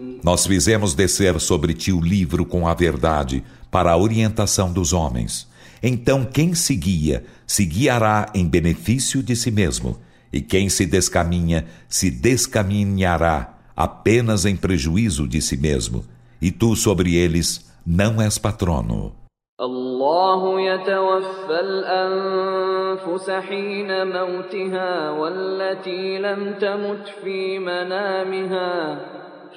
nós 0.22 0.46
fizemos 0.46 0.94
descer 0.94 1.38
sobre 1.40 1.72
ti 1.72 1.92
o 1.92 2.00
livro 2.00 2.44
com 2.44 2.66
a 2.66 2.74
verdade 2.74 3.44
para 3.70 3.92
a 3.92 3.96
orientação 3.96 4.72
dos 4.72 4.92
homens. 4.92 5.48
Então 5.82 6.24
quem 6.24 6.54
seguia, 6.54 7.24
se 7.46 7.64
guiará 7.64 8.30
em 8.34 8.46
benefício 8.46 9.22
de 9.22 9.36
si 9.36 9.50
mesmo, 9.50 9.98
e 10.32 10.40
quem 10.40 10.68
se 10.68 10.84
descaminha, 10.84 11.66
se 11.88 12.10
descaminhará 12.10 13.54
apenas 13.76 14.44
em 14.44 14.56
prejuízo 14.56 15.28
de 15.28 15.40
si 15.40 15.56
mesmo, 15.56 16.04
e 16.40 16.50
tu 16.50 16.74
sobre 16.74 17.14
eles 17.14 17.70
não 17.86 18.20
és 18.20 18.38
patrono. 18.38 19.12
الله 19.60 20.60
يتوفى 20.60 21.60
الأنفس 21.60 23.30
حين 23.30 24.06
موتها 24.06 25.10
والتي 25.10 26.18
لم 26.18 26.54
تمت 26.60 27.08
في 27.24 27.58
منامها 27.58 28.98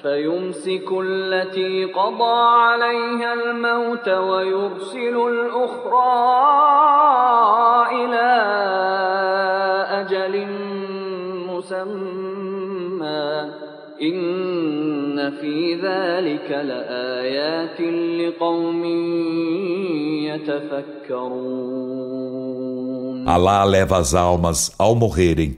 فيمسك 0.05 0.85
التي 1.01 1.85
قضى 1.85 2.37
عليها 2.61 3.33
الموت 3.33 4.09
ويرسل 4.09 5.15
الأخرى 5.17 6.13
إلى 7.91 8.29
أجل 10.01 10.47
مسمى. 11.49 13.25
إن 14.01 15.31
في 15.41 15.75
ذلك 15.75 16.51
لآيات 16.51 17.81
لقوم 18.21 18.85
يتفكرون. 20.29 21.65
Allah 23.27 23.65
leva 23.65 23.97
as 23.97 24.13
almas 24.13 24.71
ao 24.77 24.93
morrerem 24.93 25.57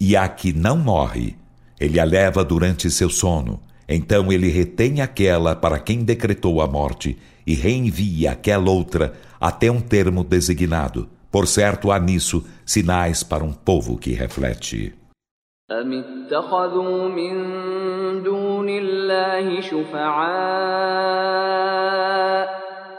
e 0.00 0.16
a 0.16 0.28
que 0.28 0.52
não 0.52 0.76
morre, 0.76 1.36
ele 1.80 1.98
a 1.98 2.04
leva 2.04 2.44
durante 2.44 2.88
seu 2.90 3.10
sono. 3.10 3.67
Então 3.87 4.31
ele 4.31 4.49
retém 4.49 5.01
aquela 5.01 5.55
para 5.55 5.79
quem 5.79 6.03
decretou 6.03 6.61
a 6.61 6.67
morte 6.67 7.17
e 7.45 7.53
reenvia 7.53 8.31
aquela 8.31 8.71
outra 8.71 9.13
até 9.39 9.69
um 9.69 9.81
termo 9.81 10.23
designado. 10.23 11.09
Por 11.31 11.47
certo, 11.47 11.91
há 11.91 11.99
nisso 11.99 12.45
sinais 12.65 13.23
para 13.23 13.43
um 13.43 13.51
povo 13.51 13.97
que 13.97 14.11
reflete. 14.13 14.93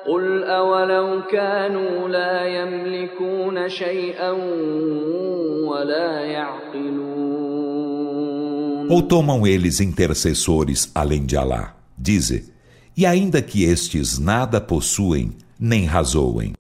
قل 0.07 0.45
أولو 0.45 1.23
كانوا 1.23 2.09
لا 2.09 2.45
يملكون 2.45 3.69
شيئا 3.69 4.31
ولا 5.65 6.21
يعقلون 6.21 7.08
ou 8.89 9.03
tomam 9.03 9.47
eles 9.47 9.81
intercessores 9.81 10.91
além 10.95 11.25
de 11.25 11.37
Alá? 11.37 11.77
Dize, 11.97 12.53
e 12.97 13.07
ainda 13.07 13.41
que 13.41 13.65
estes 13.65 14.19
nada 14.19 14.61
possuem, 14.61 15.33
nem 15.59 15.85
razoem. 15.85 16.53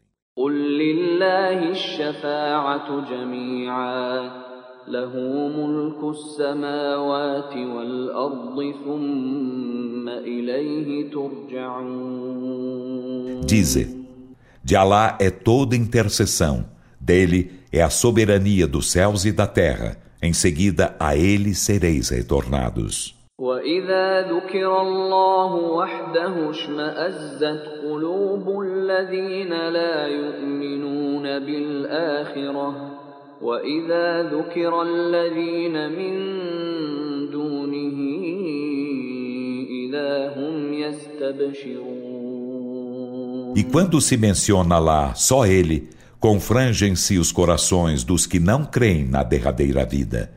له 4.89 5.13
ملك 5.49 6.05
السماوات 6.05 7.57
والأرض 7.57 8.75
ثم 8.85 10.09
إليه 10.09 11.11
ترجعون 11.11 12.55
Dize, 13.47 13.87
de 14.63 14.77
Alá 14.77 15.17
é 15.21 15.31
toda 15.31 15.77
intercessão, 15.77 16.65
dele 17.01 17.51
é 17.73 17.83
a 17.83 17.89
soberania 17.91 18.67
dos 18.67 18.91
céus 18.91 19.25
e 19.25 19.33
da 19.33 19.47
terra, 19.47 19.97
em 20.23 20.33
seguida 20.33 20.97
a 20.99 21.17
ele 21.17 21.55
sereis 21.55 22.11
retornados. 22.11 23.15
وإذا 23.39 24.31
ذكر 24.31 24.81
الله 24.81 25.55
وحده 25.55 26.51
اشمأزت 26.51 27.63
قلوب 27.83 28.61
الذين 28.61 29.51
لا 29.51 30.07
يؤمنون 30.07 31.23
بالآخرة 31.23 32.95
وإذا 33.43 34.23
ذكر 34.23 34.83
الذين 34.83 35.91
من 35.91 36.15
دونه 37.31 37.99
إذا 39.71 40.35
هم 40.37 40.73
يستبشرون 40.73 42.15
E 43.57 43.63
quando 43.63 44.01
se 44.01 44.17
menciona 44.17 44.79
lá 44.79 45.15
só 45.15 45.47
ele, 45.47 45.89
confrangem-se 46.21 47.19
os 47.19 47.31
corações 47.31 48.05
dos 48.05 48.27
que 48.27 48.41
não 48.41 48.65
creem 48.65 49.05
na 49.05 49.23
derradeira 49.23 49.85
vida. 49.85 50.33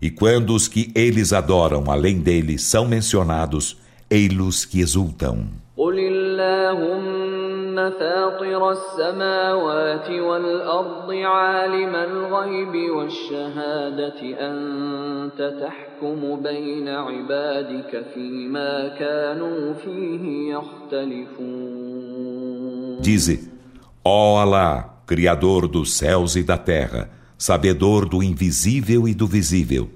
E 0.00 0.10
quando 0.10 0.54
os 0.54 0.68
que 0.68 0.90
eles 0.94 1.32
adoram 1.32 1.90
além 1.90 2.18
dele 2.20 2.58
são 2.58 2.86
mencionados, 2.86 3.78
ei-los 4.10 4.64
que 4.64 4.80
exultam. 4.80 5.62
قل 5.76 5.98
اللهم 5.98 7.90
فاطر 7.90 8.70
السماوات 8.70 10.10
والأرض 10.10 11.12
عالم 11.12 11.94
الغيب 11.94 12.90
والشهادة 12.90 14.20
أنت 14.22 15.40
تحكم 15.60 16.42
بين 16.42 16.88
عبادك 16.88 18.04
فيما 18.14 18.88
كانوا 18.88 19.72
فيه 19.72 20.54
يختلفون 20.54 21.92
Dize, 23.02 23.50
ó 24.04 24.38
Alá, 24.38 24.95
Criador 25.06 25.68
dos 25.68 25.94
céus 25.94 26.36
e 26.36 26.42
da 26.42 26.56
terra, 26.56 27.10
sabedor 27.36 28.08
do 28.08 28.22
invisível 28.22 29.08
e 29.08 29.14
do 29.14 29.26
visível, 29.26 29.90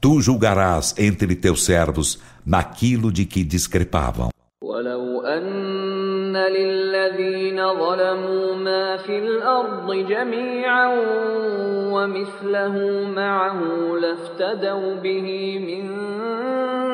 tu 0.00 0.20
julgarás 0.20 0.94
entre 0.98 1.34
teus 1.34 1.64
servos 1.64 2.18
naquilo 2.44 3.10
de 3.12 3.24
que 3.24 3.42
discrepavam. 3.44 4.30
ولو 4.62 5.20
أن 5.20 6.36
للذين 6.36 7.74
ظلموا 7.74 8.54
ما 8.54 8.96
في 8.96 9.18
الأرض 9.18 9.92
جميعا 9.92 10.88
ومثله 11.92 13.04
معه 13.16 13.60
لافتدوا 14.00 14.94
به 14.94 15.58
من 15.58 15.90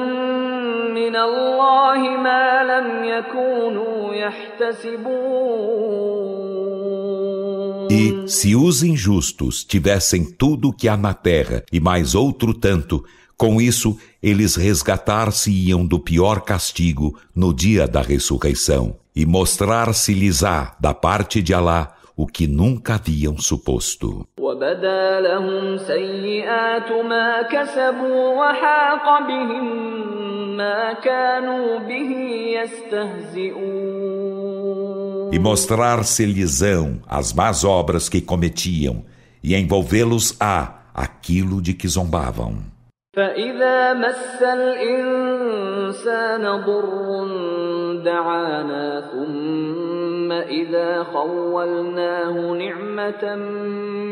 من 0.94 1.16
الله 1.16 1.98
ما 1.98 2.62
لم 2.62 3.04
يكونوا 3.04 4.14
يحتسبون 4.14 5.72
E, 7.90 8.26
se 8.26 8.56
os 8.56 8.82
injustos 8.82 9.62
tivessem 9.62 10.24
tudo 10.24 10.68
o 10.70 10.72
que 10.72 10.88
há 10.88 10.96
na 10.96 11.12
terra 11.12 11.62
e 11.70 11.78
mais 11.78 12.14
outro 12.14 12.54
tanto, 12.54 13.04
com 13.36 13.60
isso 13.60 13.98
eles 14.22 14.56
resgatar-se-iam 14.56 15.84
do 15.84 15.98
pior 15.98 16.40
castigo 16.40 17.18
no 17.34 17.52
dia 17.52 17.86
da 17.86 18.00
ressurreição 18.00 18.96
e 19.14 19.26
mostrar-se-lhes-á 19.26 20.74
da 20.80 20.94
parte 20.94 21.42
de 21.42 21.52
Alá 21.52 21.94
o 22.16 22.26
que 22.26 22.46
nunca 22.46 22.94
haviam 22.94 23.36
suposto. 23.38 24.26
وبدا 24.40 25.20
لهم 25.20 25.76
سيئات 25.76 26.92
ما 26.92 27.42
كسبوا 27.42 28.22
وحاق 28.38 29.26
بهم 29.28 29.66
ما 30.56 30.92
كانوا 30.92 31.78
به 31.78 32.10
يستهزئون 33.42 35.02
E 35.32 35.38
mostrar-se-lhes-ão 35.38 37.00
as 37.08 37.32
más 37.32 37.64
obras 37.64 38.08
que 38.10 38.20
cometiam 38.20 39.02
e 39.42 39.54
envolvê-los-á 39.54 40.82
aquilo 40.94 41.62
de 41.62 41.72
que 41.72 41.88
zombavam. 41.88 42.56
فإذا 43.16 43.92
مس 43.94 44.42
الإنسان 44.42 46.42
ضر 46.66 46.88
دعانا 48.04 49.00
ثم 49.12 49.95
إذا 50.32 51.02
خولناه 51.02 52.52
نعمة 52.52 53.36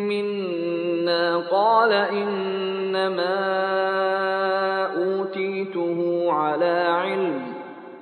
منا 0.08 1.36
قال 1.36 1.92
إنما 1.92 3.36
أوتيته 4.96 6.32
على 6.32 6.86
علم 6.88 7.42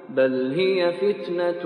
بل 0.08 0.52
هي 0.56 0.92
فتنة 0.92 1.64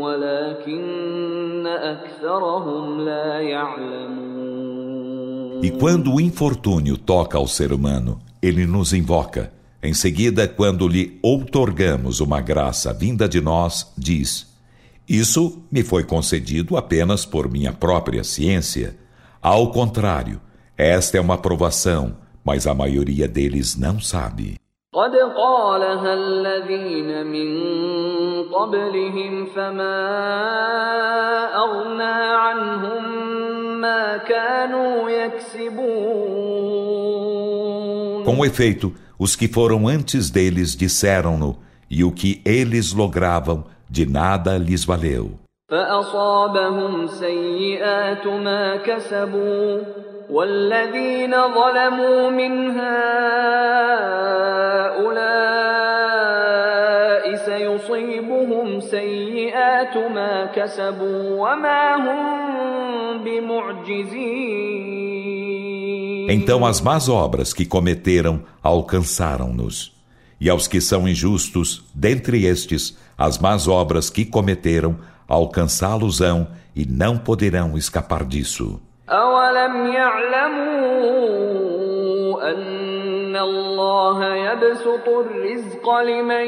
ولكن 0.00 1.66
أكثرهم 1.66 3.00
لا 3.00 3.40
يعلمون 3.40 4.28
E 5.60 5.70
quando 5.72 6.14
o 6.14 6.20
infortúnio 6.20 6.96
toca 6.96 7.36
ao 7.36 7.48
ser 7.48 7.72
humano, 7.72 8.20
ele 8.40 8.64
nos 8.64 8.92
invoca. 8.92 9.52
Em 9.82 9.92
seguida, 9.92 10.46
quando 10.46 10.86
lhe 10.86 11.18
outorgamos 11.20 12.20
uma 12.20 12.40
graça 12.40 12.92
vinda 12.92 13.28
de 13.28 13.40
nós, 13.40 13.92
diz: 13.98 14.46
Isso 15.08 15.62
me 15.72 15.82
foi 15.82 16.04
concedido 16.04 16.76
apenas 16.76 17.24
por 17.24 17.50
minha 17.50 17.72
própria 17.72 18.22
ciência. 18.22 18.96
Ao 19.40 19.70
contrário, 19.70 20.40
esta 20.76 21.16
é 21.16 21.20
uma 21.20 21.38
provação, 21.38 22.16
mas 22.44 22.66
a 22.66 22.74
maioria 22.74 23.26
deles 23.26 23.76
não 23.76 23.98
sabe. 24.00 24.56
قد 24.92 25.12
قالها 25.36 26.14
الذين 26.14 27.26
من 27.26 27.48
قبلهم 28.48 29.46
فما 29.46 30.00
أغنى 31.54 32.18
عنهم 32.34 33.04
ما 33.80 34.16
كانوا 34.16 35.10
يكسبون 35.10 36.48
Com 38.24 38.44
efeito, 38.44 38.94
os 39.18 39.34
que 39.36 39.48
foram 39.48 39.88
antes 39.88 40.30
deles 40.30 40.76
disseram-no, 40.76 41.58
e 41.90 42.04
o 42.04 42.12
que 42.12 42.42
eles 42.44 42.92
logravam 42.92 43.64
de 43.92 44.06
nada 44.06 44.58
lhes 44.58 44.84
valeu. 44.84 45.30
فأصابهم 45.68 47.06
سيئات 47.06 48.26
ما 48.26 48.76
كسبوا 48.76 49.82
والذين 50.30 51.30
ظلموا 51.30 52.30
من 52.30 52.70
هؤلاء 52.80 54.08
سيصيبهم 57.34 58.80
سيئات 58.80 59.96
ما 59.96 60.46
كسبوا 60.56 61.48
وما 61.50 61.96
هم 61.96 63.24
بمعجزين 63.24 64.68
Então 66.30 66.64
as 66.66 66.78
más 66.82 67.08
obras 67.08 67.54
que 67.54 67.64
cometeram 67.64 68.42
alcançaram-nos. 68.62 69.96
E 70.38 70.48
aos 70.50 70.68
que 70.68 70.80
são 70.80 71.08
injustos, 71.08 71.82
dentre 71.94 72.44
estes, 72.44 72.96
as 73.16 73.38
más 73.38 73.66
obras 73.68 74.10
que 74.10 74.24
cometeram 74.24 74.96
alcançá-los-ão 75.28 76.48
e 76.74 76.86
não 76.86 77.18
poderão 77.18 77.76
escapar 77.76 78.24
disso. 78.24 78.80
أولم 79.10 79.86
يعلموا 79.86 81.38
أن 82.50 83.36
الله 83.36 84.34
يبسط 84.34 85.08
الرزق 85.08 86.00
لمن 86.00 86.46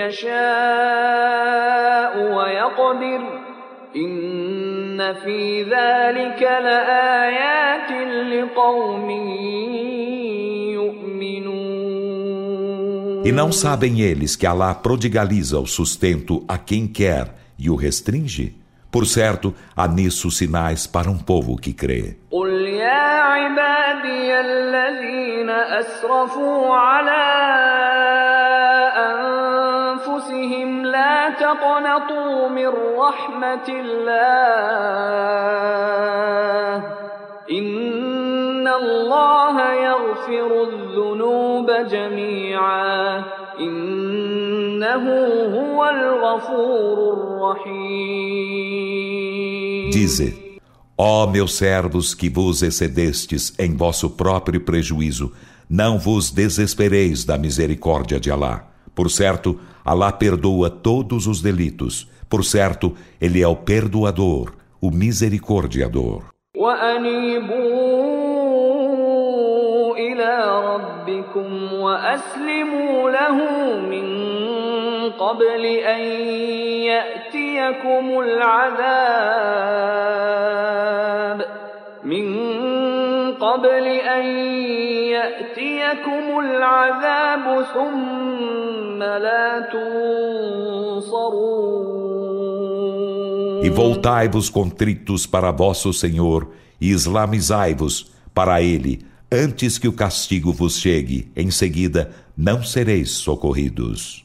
يشاء 0.00 1.38
ويقدر 2.32 3.20
إن 3.96 5.14
في 5.14 5.62
ذلك 5.62 6.42
لآيات 6.42 7.90
لقوم 8.32 9.10
E 13.24 13.32
não 13.32 13.50
sabem 13.52 14.00
eles 14.00 14.36
que 14.36 14.46
Alá 14.46 14.74
prodigaliza 14.74 15.58
o 15.58 15.66
sustento 15.66 16.44
a 16.48 16.56
quem 16.58 16.86
quer 16.86 17.34
e 17.58 17.68
o 17.68 17.74
restringe? 17.74 18.56
Por 18.90 19.06
certo, 19.06 19.54
há 19.76 19.86
nisso 19.86 20.30
sinais 20.30 20.86
para 20.86 21.10
um 21.10 21.18
povo 21.18 21.56
que 21.56 21.72
crê. 21.74 22.16
قل 22.30 22.48
يا 22.48 23.20
عبادي 23.20 24.40
الذين 24.40 25.50
أسرفوا 25.50 26.74
على 26.74 27.26
أنفسهم 29.12 30.86
لا 30.86 31.30
تقنطوا 31.30 32.48
من 32.48 32.68
رحمة 32.98 33.68
الله 33.68 35.18
إن 37.50 38.01
الله 38.72 39.72
يغفر 39.72 40.50
الذنوب 40.68 41.70
جميعا 41.90 43.24
إنه 43.60 45.04
Dize, 49.90 50.58
ó 50.96 51.26
meus 51.26 51.54
servos 51.54 52.14
que 52.14 52.28
vos 52.28 52.62
excedestes 52.62 53.52
em 53.58 53.74
vosso 53.74 54.10
próprio 54.10 54.60
prejuízo, 54.60 55.32
não 55.68 55.98
vos 55.98 56.30
desespereis 56.30 57.24
da 57.24 57.36
misericórdia 57.36 58.20
de 58.20 58.30
Alá. 58.30 58.68
Por 58.94 59.10
certo, 59.10 59.58
Alá 59.84 60.12
perdoa 60.12 60.70
todos 60.70 61.26
os 61.26 61.40
delitos. 61.40 62.08
Por 62.28 62.44
certo, 62.44 62.94
Ele 63.20 63.42
é 63.42 63.48
o 63.48 63.56
perdoador, 63.56 64.52
o 64.80 64.90
misericordiador. 64.90 66.31
ربكم 71.03 71.73
وأسلموا 71.73 73.09
له 73.09 73.37
من 73.79 74.07
قبل 75.11 75.65
أن 75.65 75.99
يأتيكم 76.85 78.19
العذاب 78.19 78.73
من 82.03 82.53
قبل 83.33 83.87
أن 83.87 84.25
يأتيكم 85.09 86.39
العذاب 86.39 87.65
ثم 87.73 89.03
لا 89.03 89.59
تنصرون 90.93 92.02
E 93.62 93.70
voltai-vos 93.70 94.48
contritos 94.48 95.26
para 95.26 95.50
vosso 95.50 95.92
Senhor 95.92 96.48
e 96.80 96.90
islamizai-vos 96.90 98.10
para 98.34 98.62
Ele 98.62 99.00
antes 99.30 99.78
que 99.78 99.88
o 99.88 99.92
castigo 99.92 100.52
vos 100.52 100.78
chegue, 100.78 101.30
em 101.36 101.50
seguida 101.50 102.10
não 102.36 102.62
sereis 102.62 103.10
socorridos. 103.10 104.24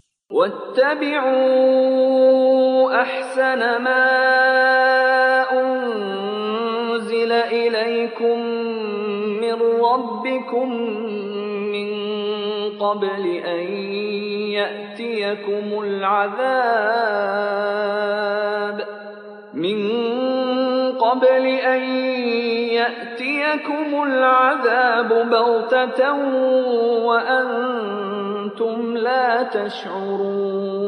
قبل 12.79 13.25
أن 13.45 13.73
يأتيكم 14.51 15.79
العذاب 15.83 17.33
قبل 21.07 21.45
أن 21.47 21.81
يأتيكم 22.79 24.03
العذاب 24.03 25.29
بغتة 25.29 26.13
وأنتم 27.05 28.97
لا 28.97 29.43
تشعرون 29.43 30.83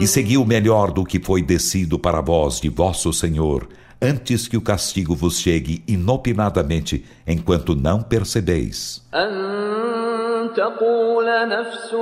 E 0.00 0.06
seguiu 0.06 0.44
melhor 0.44 0.90
do 0.90 1.04
que 1.04 1.20
foi 1.20 1.42
descido 1.42 1.96
para 1.96 2.20
vós 2.20 2.60
de 2.60 2.68
vosso 2.68 3.12
Senhor, 3.12 3.68
antes 4.02 4.48
que 4.48 4.56
o 4.56 4.60
castigo 4.60 5.14
vos 5.14 5.38
chegue 5.38 5.84
inopinadamente, 5.86 7.04
enquanto 7.24 7.76
não 7.76 8.02
percebeis. 8.02 9.00
تقول 10.56 11.48
نفس 11.48 11.92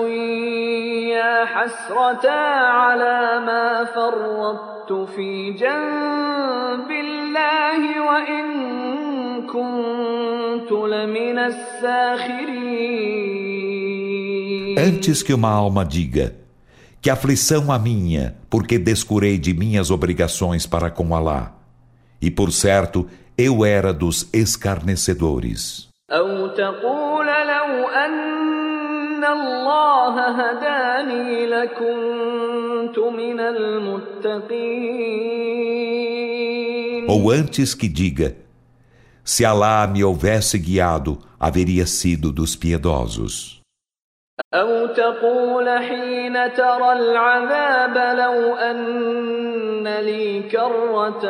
يا 1.15 1.45
حسرة 1.45 2.31
على 2.31 3.41
ما 3.47 3.85
فرطت 3.85 4.74
في 5.07 5.53
جنب 5.53 6.91
الله 6.91 8.01
وإن 8.07 8.47
كنت 9.47 10.73
لمن 10.73 11.39
الساخرين 11.39 12.91
Antes 14.79 15.23
que 15.23 15.35
uma 15.35 15.51
alma 15.51 15.85
diga 15.85 16.35
que 17.03 17.11
aflição 17.11 17.73
a 17.73 17.79
minha, 17.79 18.37
porque 18.49 18.79
descurei 18.79 19.39
de 19.39 19.55
minhas 19.55 19.91
obrigações 19.91 20.67
para 20.67 20.91
com 20.91 21.15
Alá. 21.15 21.53
E 22.21 22.31
por 22.31 22.53
certo, 22.53 23.07
eu 23.39 23.65
era 23.65 23.93
dos 23.93 24.29
escarnecedores. 24.33 25.89
أو 26.11 26.47
تقول 26.49 27.27
لو 27.27 27.89
أن 27.89 29.25
الله 29.25 30.15
هداني 30.29 31.47
لكنت 31.47 31.81
من 31.81 32.51
المتقين 32.51 32.54
Ou 37.09 37.31
antes 37.31 37.75
que 37.75 37.89
diga, 37.89 38.37
se 39.25 39.45
Alá 39.45 39.87
me 39.87 40.03
houvesse 40.05 40.59
guiado, 40.59 41.19
haveria 41.39 41.87
sido 41.87 42.33
dos 42.33 42.57
piedosos. 42.57 43.61
أو 44.55 44.87
تقول 44.87 45.69
حين 45.69 46.33
ترى 46.33 46.93
العذاب 46.93 47.97
لو 48.19 48.57
أن 48.57 49.89
لي 50.01 50.43
كرة 50.43 51.21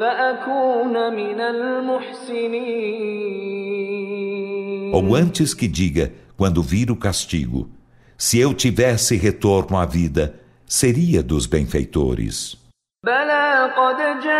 فأكون 0.00 1.14
من 1.14 1.40
المحسنين 1.40 3.06
Ou 4.94 5.14
antes 5.14 5.52
que 5.52 5.68
diga, 5.68 6.12
quando 6.38 6.62
vir 6.62 6.90
o 6.90 6.96
castigo, 6.96 7.68
se 8.16 8.38
eu 8.38 8.54
tivesse 8.54 9.14
retorno 9.16 9.76
à 9.76 9.84
vida, 9.84 10.34
seria 10.70 11.22
dos 11.22 11.46
benfeitores. 11.46 12.66
بلى 13.06 13.72
قد 13.76 13.96
جاءتك 14.24 14.36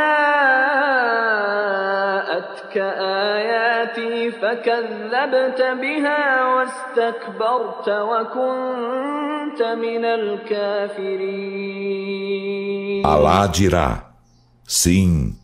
آياتي 3.37 4.31
فكذبت 4.31 5.61
بها 5.81 6.45
واستكبرت 6.55 7.89
وكنت 7.89 9.63
من 9.63 10.05
الكافرين 10.05 11.67
Alá 13.07 13.47
dirá: 13.47 14.11
Sim, 14.67 15.37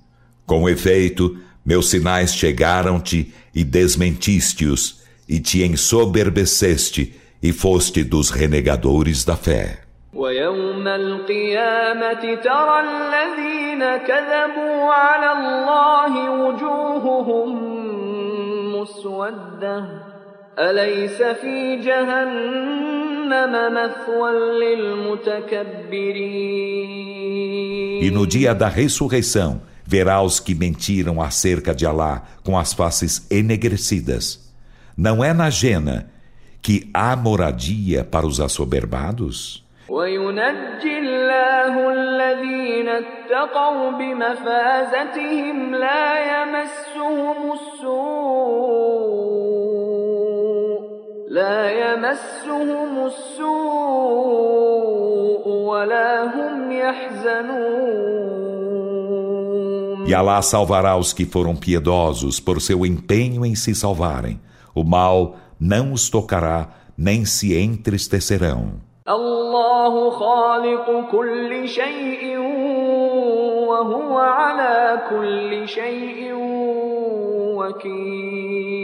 com 0.44 0.68
efeito, 0.68 1.38
meus 1.64 1.90
sinais 1.90 2.34
chegaram-te 2.34 3.32
e 3.54 3.62
desmentiste-os, 3.62 5.00
e 5.28 5.38
te 5.38 5.62
ensoberbeceste, 5.62 7.14
e 7.40 7.52
foste 7.52 8.02
dos 8.02 8.30
renegadores 8.30 9.24
da 9.24 9.36
fé. 9.36 9.82
ويوم 10.16 10.88
القيامة 10.88 12.34
ترى 12.34 12.80
الذين 12.80 13.96
كذبوا 13.96 14.92
على 14.92 15.32
الله 15.32 16.30
وجوههم 16.30 17.48
مسودة 18.76 19.84
أليس 20.58 21.22
في 21.22 21.76
جهنم 21.76 23.52
مثوى 23.74 24.30
للمتكبرين 24.60 25.92
E 28.02 28.10
no 28.10 28.26
dia 28.26 28.52
da 28.52 28.68
ressurreição, 28.68 29.62
verá 29.86 30.20
os 30.20 30.40
que 30.40 30.54
mentiram 30.56 31.22
acerca 31.22 31.72
de 31.72 31.86
Alá 31.86 32.22
com 32.42 32.58
as 32.58 32.72
faces 32.72 33.24
enegrecidas. 33.30 34.52
Não 34.96 35.22
é 35.22 35.32
na 35.32 35.48
Jena 35.48 36.10
que 36.60 36.90
há 36.92 37.14
moradia 37.14 38.02
para 38.04 38.26
os 38.26 38.40
assoberbados? 38.40 39.62
وينجي 39.88 40.98
الله 40.98 41.92
الذين 41.92 42.88
اتقوا 42.88 43.90
بمفازتهم 43.90 45.74
لا 45.74 46.42
يمسهم 46.42 47.52
السوء 47.52 48.92
لا 51.28 51.70
يمسهم 51.70 53.06
السوء 53.06 53.48
ولا 55.48 56.24
هم 56.24 56.72
يحزنون 56.72 58.02
E 60.04 60.14
Alá 60.14 60.42
salvará 60.42 60.96
os 60.96 61.12
que 61.12 61.24
foram 61.24 61.54
piedosos 61.56 62.40
por 62.40 62.60
seu 62.60 62.84
empenho 62.84 63.46
em 63.46 63.54
se 63.54 63.74
salvarem. 63.74 64.40
O 64.74 64.82
mal 64.84 65.36
não 65.58 65.92
os 65.92 66.10
tocará, 66.10 66.68
nem 66.98 67.24
se 67.24 67.56
entristecerão. 67.56 68.85
الله 69.08 70.10
خالق 70.10 71.10
كل 71.10 71.68
شيء 71.68 72.38
وهو 73.68 74.18
على 74.18 75.02
كل 75.10 75.68
شيء 75.68 76.32
وكيل 77.58 78.82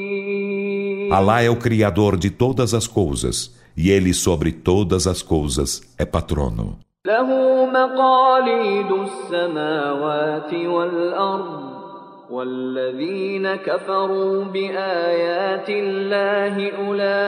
Alá 1.11 1.43
é 1.43 1.49
o 1.49 1.57
Criador 1.57 2.19
de 2.19 2.31
todas 2.31 2.75
as 2.75 2.87
coisas, 2.87 3.55
e 3.75 3.91
Ele 3.91 4.13
sobre 4.13 4.53
todas 4.53 5.07
as 5.07 5.23
coisas 5.23 5.81
é 5.97 6.05
patrono. 6.05 6.79
له 7.07 7.29
مقاليد 7.67 8.93
السماوات 8.93 10.55
والأرض 10.55 11.82
والذين 12.31 13.55
كفروا 13.57 14.45
بآيات 14.45 15.69
الله 15.69 16.71
أولئك 16.71 17.25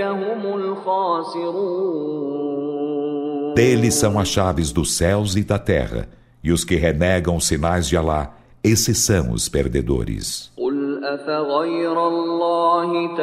هم 0.00 0.54
الخاسرون 0.54 1.94
Deles 3.54 3.94
são 3.94 4.18
as 4.18 4.28
chaves 4.28 4.72
dos 4.72 4.96
céus 4.96 5.36
e 5.36 5.44
da 5.44 5.60
terra, 5.60 6.08
e 6.42 6.50
os 6.50 6.64
que 6.64 6.74
renegam 6.74 7.36
os 7.36 7.46
sinais 7.46 7.86
de 7.86 7.96
Alá, 7.96 8.34
esses 8.64 8.98
são 8.98 9.30
os 9.30 9.48
perdedores. 9.48 10.50
قل 10.56 11.04
أفغير 11.04 12.08
الله 12.08 13.16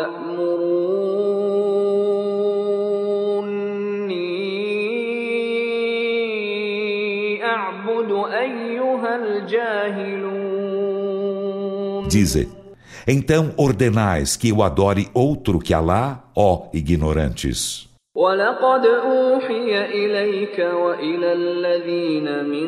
Dize: 12.07 12.49
Então 13.07 13.53
ordenais 13.57 14.35
que 14.35 14.49
eu 14.49 14.61
adore 14.61 15.07
outro 15.13 15.59
que 15.59 15.73
Alá, 15.73 16.23
ó 16.35 16.67
ignorantes. 16.73 17.91
ولقد 18.15 18.85
أوحي 18.85 19.85
إليك 19.85 20.59
وإلى 20.59 21.33
الذين 21.33 22.43
من 22.43 22.67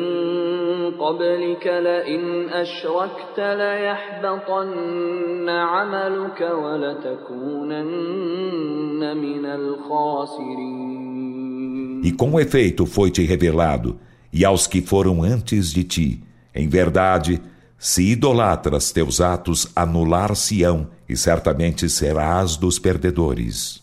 قبلك 0.90 1.66
لئن 1.66 2.48
أشركت 2.48 3.38
ليحبطن 3.38 5.48
عملك 5.48 6.50
ولتكونن 6.64 7.82
من 9.16 9.46
الخاسرين 9.46 10.94
E 12.04 12.12
com 12.12 12.38
efeito 12.38 12.84
foi-te 12.84 13.24
revelado, 13.24 13.98
e 14.31 14.45
aos 14.45 14.67
que 14.67 14.81
foram 14.81 15.23
antes 15.23 15.71
de 15.71 15.83
ti. 15.83 16.23
Em 16.53 16.67
verdade, 16.67 17.41
se 17.77 18.11
idolatras 18.11 18.91
teus 18.91 19.21
atos, 19.21 19.67
anular-se-ão, 19.75 20.87
e 21.07 21.15
certamente 21.15 21.89
serás 21.89 22.55
dos 22.55 22.77
perdedores. 22.77 23.81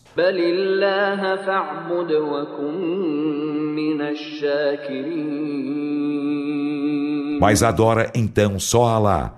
Mas 7.39 7.61
adora 7.61 8.11
então 8.15 8.59
só 8.59 8.85
Alá 8.85 9.37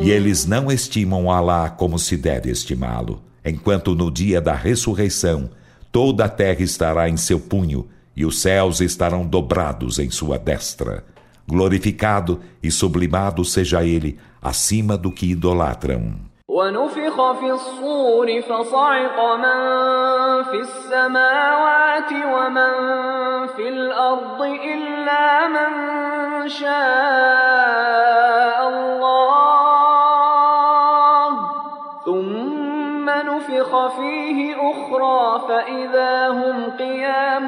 E 0.00 0.10
eles 0.10 0.46
não 0.46 0.70
estimam 0.70 1.30
Alá 1.30 1.70
como 1.70 1.98
se 1.98 2.16
deve 2.16 2.50
estimá-lo, 2.50 3.22
enquanto 3.44 3.94
no 3.94 4.10
dia 4.10 4.40
da 4.40 4.54
ressurreição 4.54 5.50
toda 5.90 6.24
a 6.24 6.28
terra 6.28 6.62
estará 6.62 7.08
em 7.08 7.16
seu 7.16 7.38
punho 7.38 7.86
e 8.16 8.24
os 8.24 8.40
céus 8.40 8.80
estarão 8.80 9.26
dobrados 9.26 9.98
em 9.98 10.10
sua 10.10 10.38
destra. 10.38 11.04
Glorificado 11.46 12.40
e 12.62 12.70
sublimado 12.70 13.44
seja 13.44 13.84
ele 13.84 14.18
acima 14.42 14.96
do 14.96 15.10
que 15.10 15.26
idolatram. 15.30 16.14
ونفخ 16.48 17.32
في 17.32 17.50
الصور 17.50 18.40
فصعق 18.42 19.18
من 19.36 19.58
في 20.44 20.60
السماوات 20.60 22.12
ومن 22.12 22.72
في 23.46 23.68
الأرض 23.68 24.42
إلا 24.42 25.48
من 25.48 26.48
شاء 26.48 28.27
أخرى 35.58 35.58
فإذا 35.58 36.28
هم 36.28 36.70
قيام 36.78 37.46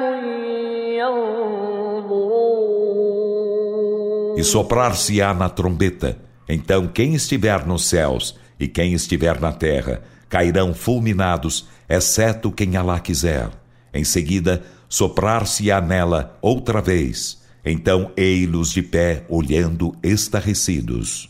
ينظرون 0.99 2.47
E 4.37 4.43
soprar-se-á 4.43 5.33
na 5.33 5.49
trombeta. 5.49 6.15
Então 6.47 6.87
quem 6.87 7.15
estiver 7.15 7.65
nos 7.65 7.85
céus 7.89 8.37
e 8.59 8.67
quem 8.67 8.93
estiver 8.93 9.41
na 9.41 9.51
terra 9.51 10.03
cairão 10.29 10.75
fulminados, 10.75 11.67
exceto 11.89 12.51
quem 12.51 12.77
Alá 12.77 12.99
quiser. 12.99 13.49
Em 13.93 14.03
seguida, 14.03 14.63
soprar-se-á 14.87 15.81
nela 15.81 16.37
outra 16.39 16.81
vez. 16.81 17.41
Então 17.65 18.11
ei-los 18.15 18.71
de 18.71 18.83
pé, 18.83 19.23
olhando 19.27 19.95
estarrecidos. 20.03 21.29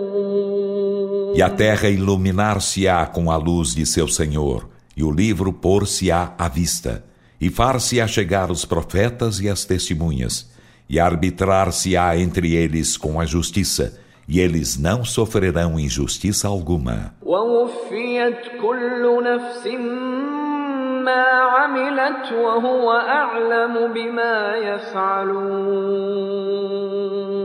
E 1.33 1.41
a 1.41 1.49
terra 1.49 1.89
iluminar-se-á 1.89 3.05
com 3.05 3.31
a 3.31 3.37
luz 3.37 3.73
de 3.73 3.85
seu 3.85 4.07
Senhor, 4.07 4.69
e 4.95 5.03
o 5.03 5.11
livro 5.11 5.53
pôr-se-á 5.53 6.33
à 6.37 6.49
vista, 6.49 7.05
e 7.39 7.49
far-se-á 7.49 8.05
chegar 8.07 8.51
os 8.51 8.65
profetas 8.65 9.39
e 9.39 9.49
as 9.49 9.63
testemunhas, 9.65 10.51
e 10.89 10.99
arbitrar-se-á 10.99 12.17
entre 12.17 12.53
eles 12.53 12.97
com 12.97 13.19
a 13.19 13.25
justiça, 13.25 13.97
e 14.27 14.39
eles 14.39 14.77
não 14.77 15.05
sofrerão 15.05 15.79
injustiça 15.79 16.47
alguma. 16.47 17.15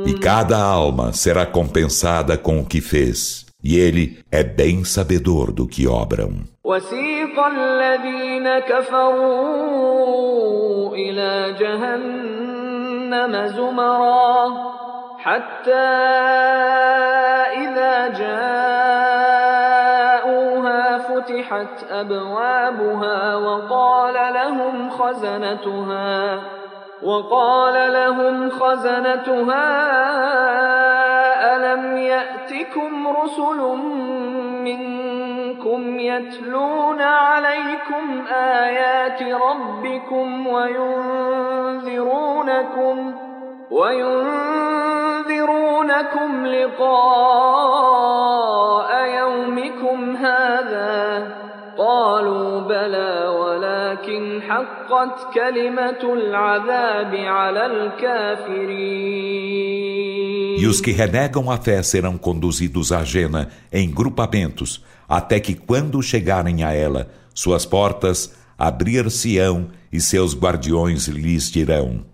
E 0.06 0.14
cada 0.18 0.58
alma 0.58 1.12
será 1.12 1.46
compensada 1.46 2.36
com 2.36 2.60
o 2.60 2.64
que 2.64 2.80
fez. 2.80 3.45
E 3.66 3.70
ele 3.86 4.04
é 4.30 4.42
bem 4.44 4.84
sabedor 4.84 5.46
do 5.52 5.66
que 5.66 5.82
obram. 5.88 6.32
فتحت 21.26 21.84
أبوابها 21.90 23.36
وقال 23.36 24.14
لهم 24.34 24.90
خزنتها 24.90 26.40
وقال 27.06 27.92
لهم 27.92 28.50
خزنتها 28.50 29.66
ألم 31.56 31.96
يأتكم 31.96 33.08
رسل 33.08 33.56
منكم 34.64 35.98
يتلون 35.98 37.00
عليكم 37.00 38.24
آيات 38.32 39.22
ربكم 39.22 40.46
وينذرونكم 40.46 41.96
وينذرونكم 43.70 44.36
لقاء 46.46 47.76
يومكم 49.06 50.16
هذا 50.16 51.26
قالوا 51.78 52.60
بلى 52.60 53.28
ولكن 54.15 54.41
حقت 54.41 55.33
كلمة 55.33 56.13
العذاب 56.13 57.15
على 57.15 57.65
الكافرين 57.65 59.11
E 60.57 60.67
os 60.67 60.79
que 60.79 60.91
renegam 60.91 61.49
a 61.51 61.57
fé 61.57 61.83
serão 61.83 62.17
conduzidos 62.17 62.91
à 62.91 63.03
Jena 63.03 63.49
em 63.71 63.89
grupamentos, 63.89 64.83
até 65.09 65.39
que 65.39 65.55
quando 65.55 66.01
chegarem 66.03 66.63
a 66.63 66.71
ela, 66.71 67.09
suas 67.33 67.65
portas 67.65 68.33
abrir-se-ão 68.57 69.69
e 69.91 69.99
seus 69.99 70.33
guardiões 70.35 71.07
lhes 71.07 71.51
dirão: 71.51 72.05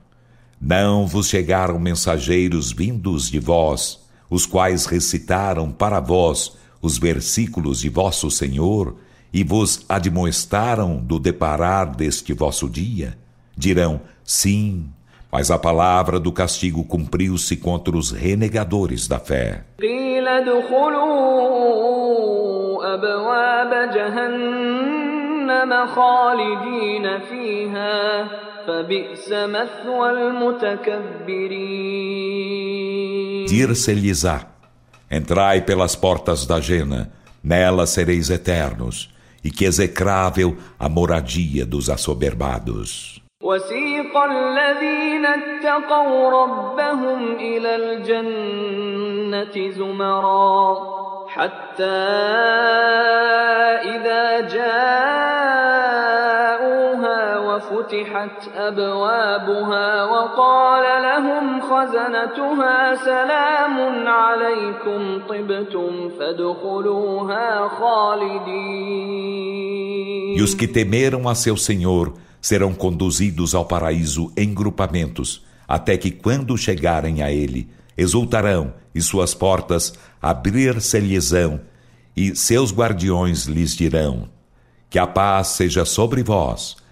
Não 0.59 1.05
vos 1.05 1.27
chegaram 1.27 1.77
mensageiros 1.77 2.71
vindos 2.71 3.29
de 3.29 3.37
vós, 3.39 3.99
os 4.29 4.47
quais 4.47 4.85
recitaram 4.87 5.71
para 5.71 5.99
vós 5.99 6.57
os 6.81 6.97
versículos 6.97 7.81
de 7.81 7.89
vosso 7.89 8.31
Senhor 8.31 8.95
e 9.32 9.42
vos 9.42 9.84
admoestaram 9.88 10.96
do 10.96 11.18
deparar 11.18 11.94
deste 11.96 12.32
vosso 12.32 12.68
dia? 12.68 13.16
Dirão: 13.56 14.00
Sim, 14.22 14.90
mas 15.30 15.50
a 15.50 15.58
palavra 15.58 16.20
do 16.20 16.30
castigo 16.30 16.84
cumpriu-se 16.84 17.56
contra 17.56 17.96
os 17.96 18.10
renegadores 18.10 19.08
da 19.08 19.18
fé. 19.18 19.64
Dir-se-lhes-á: 33.48 34.46
Entrai 35.10 35.62
pelas 35.62 35.96
portas 35.96 36.46
da 36.46 36.60
Jena, 36.60 37.10
nela 37.42 37.86
sereis 37.86 38.30
eternos 38.30 39.12
e 39.43 39.51
que 39.51 39.65
execrável 39.65 40.57
a 40.79 40.89
moradia 40.89 41.65
dos 41.65 41.89
assoberbados. 41.89 43.21
وسيق 43.41 44.17
الذين 44.17 45.25
اتقوا 45.25 46.29
ربهم 46.29 47.35
إلى 47.35 47.75
الجنة 47.75 49.55
زمرا 49.71 50.77
حتى 51.27 51.83
إذا 53.93 54.41
جاءوها 54.41 56.00
وفتحت 57.61 58.47
أبوابها 58.55 60.03
وقال 60.03 61.03
لهم 61.03 61.61
خزنتها 61.61 62.95
سلام 62.95 64.07
عليكم 64.07 65.19
طبتم 65.29 66.09
فادخلوها 66.19 67.67
خالدين 67.67 69.27
E 70.37 70.41
os 70.41 70.53
que 70.53 70.67
temeram 70.67 71.27
a 71.27 71.33
seu 71.33 71.57
Senhor 71.57 72.13
serão 72.39 72.73
conduzidos 72.73 73.55
ao 73.55 73.65
paraíso 73.65 74.31
em 74.37 74.53
grupamentos, 74.53 75.43
até 75.67 75.97
que 75.97 76.11
quando 76.11 76.55
chegarem 76.57 77.23
a 77.23 77.31
ele, 77.31 77.67
exultarão 77.97 78.73
e 78.93 79.01
suas 79.01 79.33
portas 79.33 79.93
abrir-se-lhesão, 80.21 81.59
e 82.15 82.35
seus 82.35 82.71
guardiões 82.71 83.45
lhes 83.45 83.75
dirão: 83.75 84.29
Que 84.89 84.99
a 84.99 85.07
paz 85.07 85.47
seja 85.47 85.85
sobre 85.85 86.23
vós, 86.23 86.77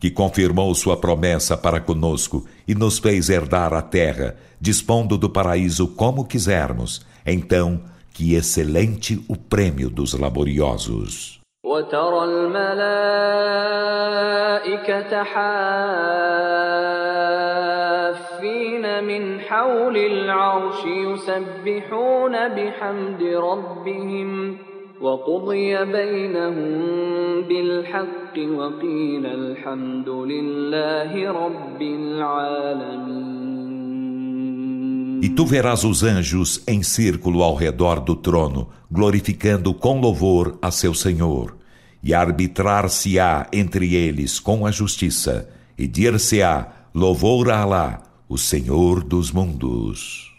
que 0.00 0.10
confirmou 0.10 0.74
sua 0.74 0.96
promessa 0.96 1.56
para 1.56 1.80
conosco 1.80 2.46
e 2.68 2.74
nos 2.74 2.98
fez 2.98 3.30
herdar 3.30 3.72
a 3.72 3.82
terra, 3.82 4.36
dispondo 4.60 5.16
do 5.16 5.30
paraíso 5.30 5.88
como 5.88 6.24
quisermos. 6.24 7.04
Então, 7.24 7.80
que 8.12 8.34
excelente 8.34 9.22
o 9.28 9.36
prêmio 9.36 9.90
dos 9.90 10.12
laboriosos. 10.14 11.36
وترى 11.66 12.24
الملائكة 12.24 12.62
حافين 15.22 16.24
من 19.04 19.40
حول 19.40 19.96
العرش 19.96 20.84
يسبحون 20.84 22.48
بحمد 22.48 23.22
ربهم 23.22 24.58
وقضي 25.00 25.84
بينهم 25.84 27.42
بالحق 27.48 28.38
وقيل 28.38 29.26
الحمد 29.26 30.08
لله 30.08 31.32
رب 31.32 31.82
العالمين 31.82 33.56
E 35.22 35.28
tu 35.30 35.44
verás 35.46 35.82
os 35.82 36.02
anjos 36.02 36.62
em 36.68 36.82
círculo 36.82 37.42
ao 37.42 37.54
redor 37.54 38.00
do 38.00 38.14
trono, 38.14 38.68
glorificando 38.90 39.74
com 39.74 39.98
louvor 39.98 40.58
a 40.60 40.70
seu 40.70 40.94
Senhor. 40.94 41.56
E 42.02 42.14
arbitrar-se-á 42.14 43.48
entre 43.52 43.94
eles 43.94 44.38
com 44.38 44.66
a 44.66 44.70
justiça, 44.70 45.48
e 45.76 45.88
dir-se-á 45.88 46.68
louvor 46.94 47.50
a 47.50 47.60
Alá, 47.60 48.02
o 48.28 48.38
Senhor 48.38 49.02
dos 49.02 49.32
mundos. 49.32 50.29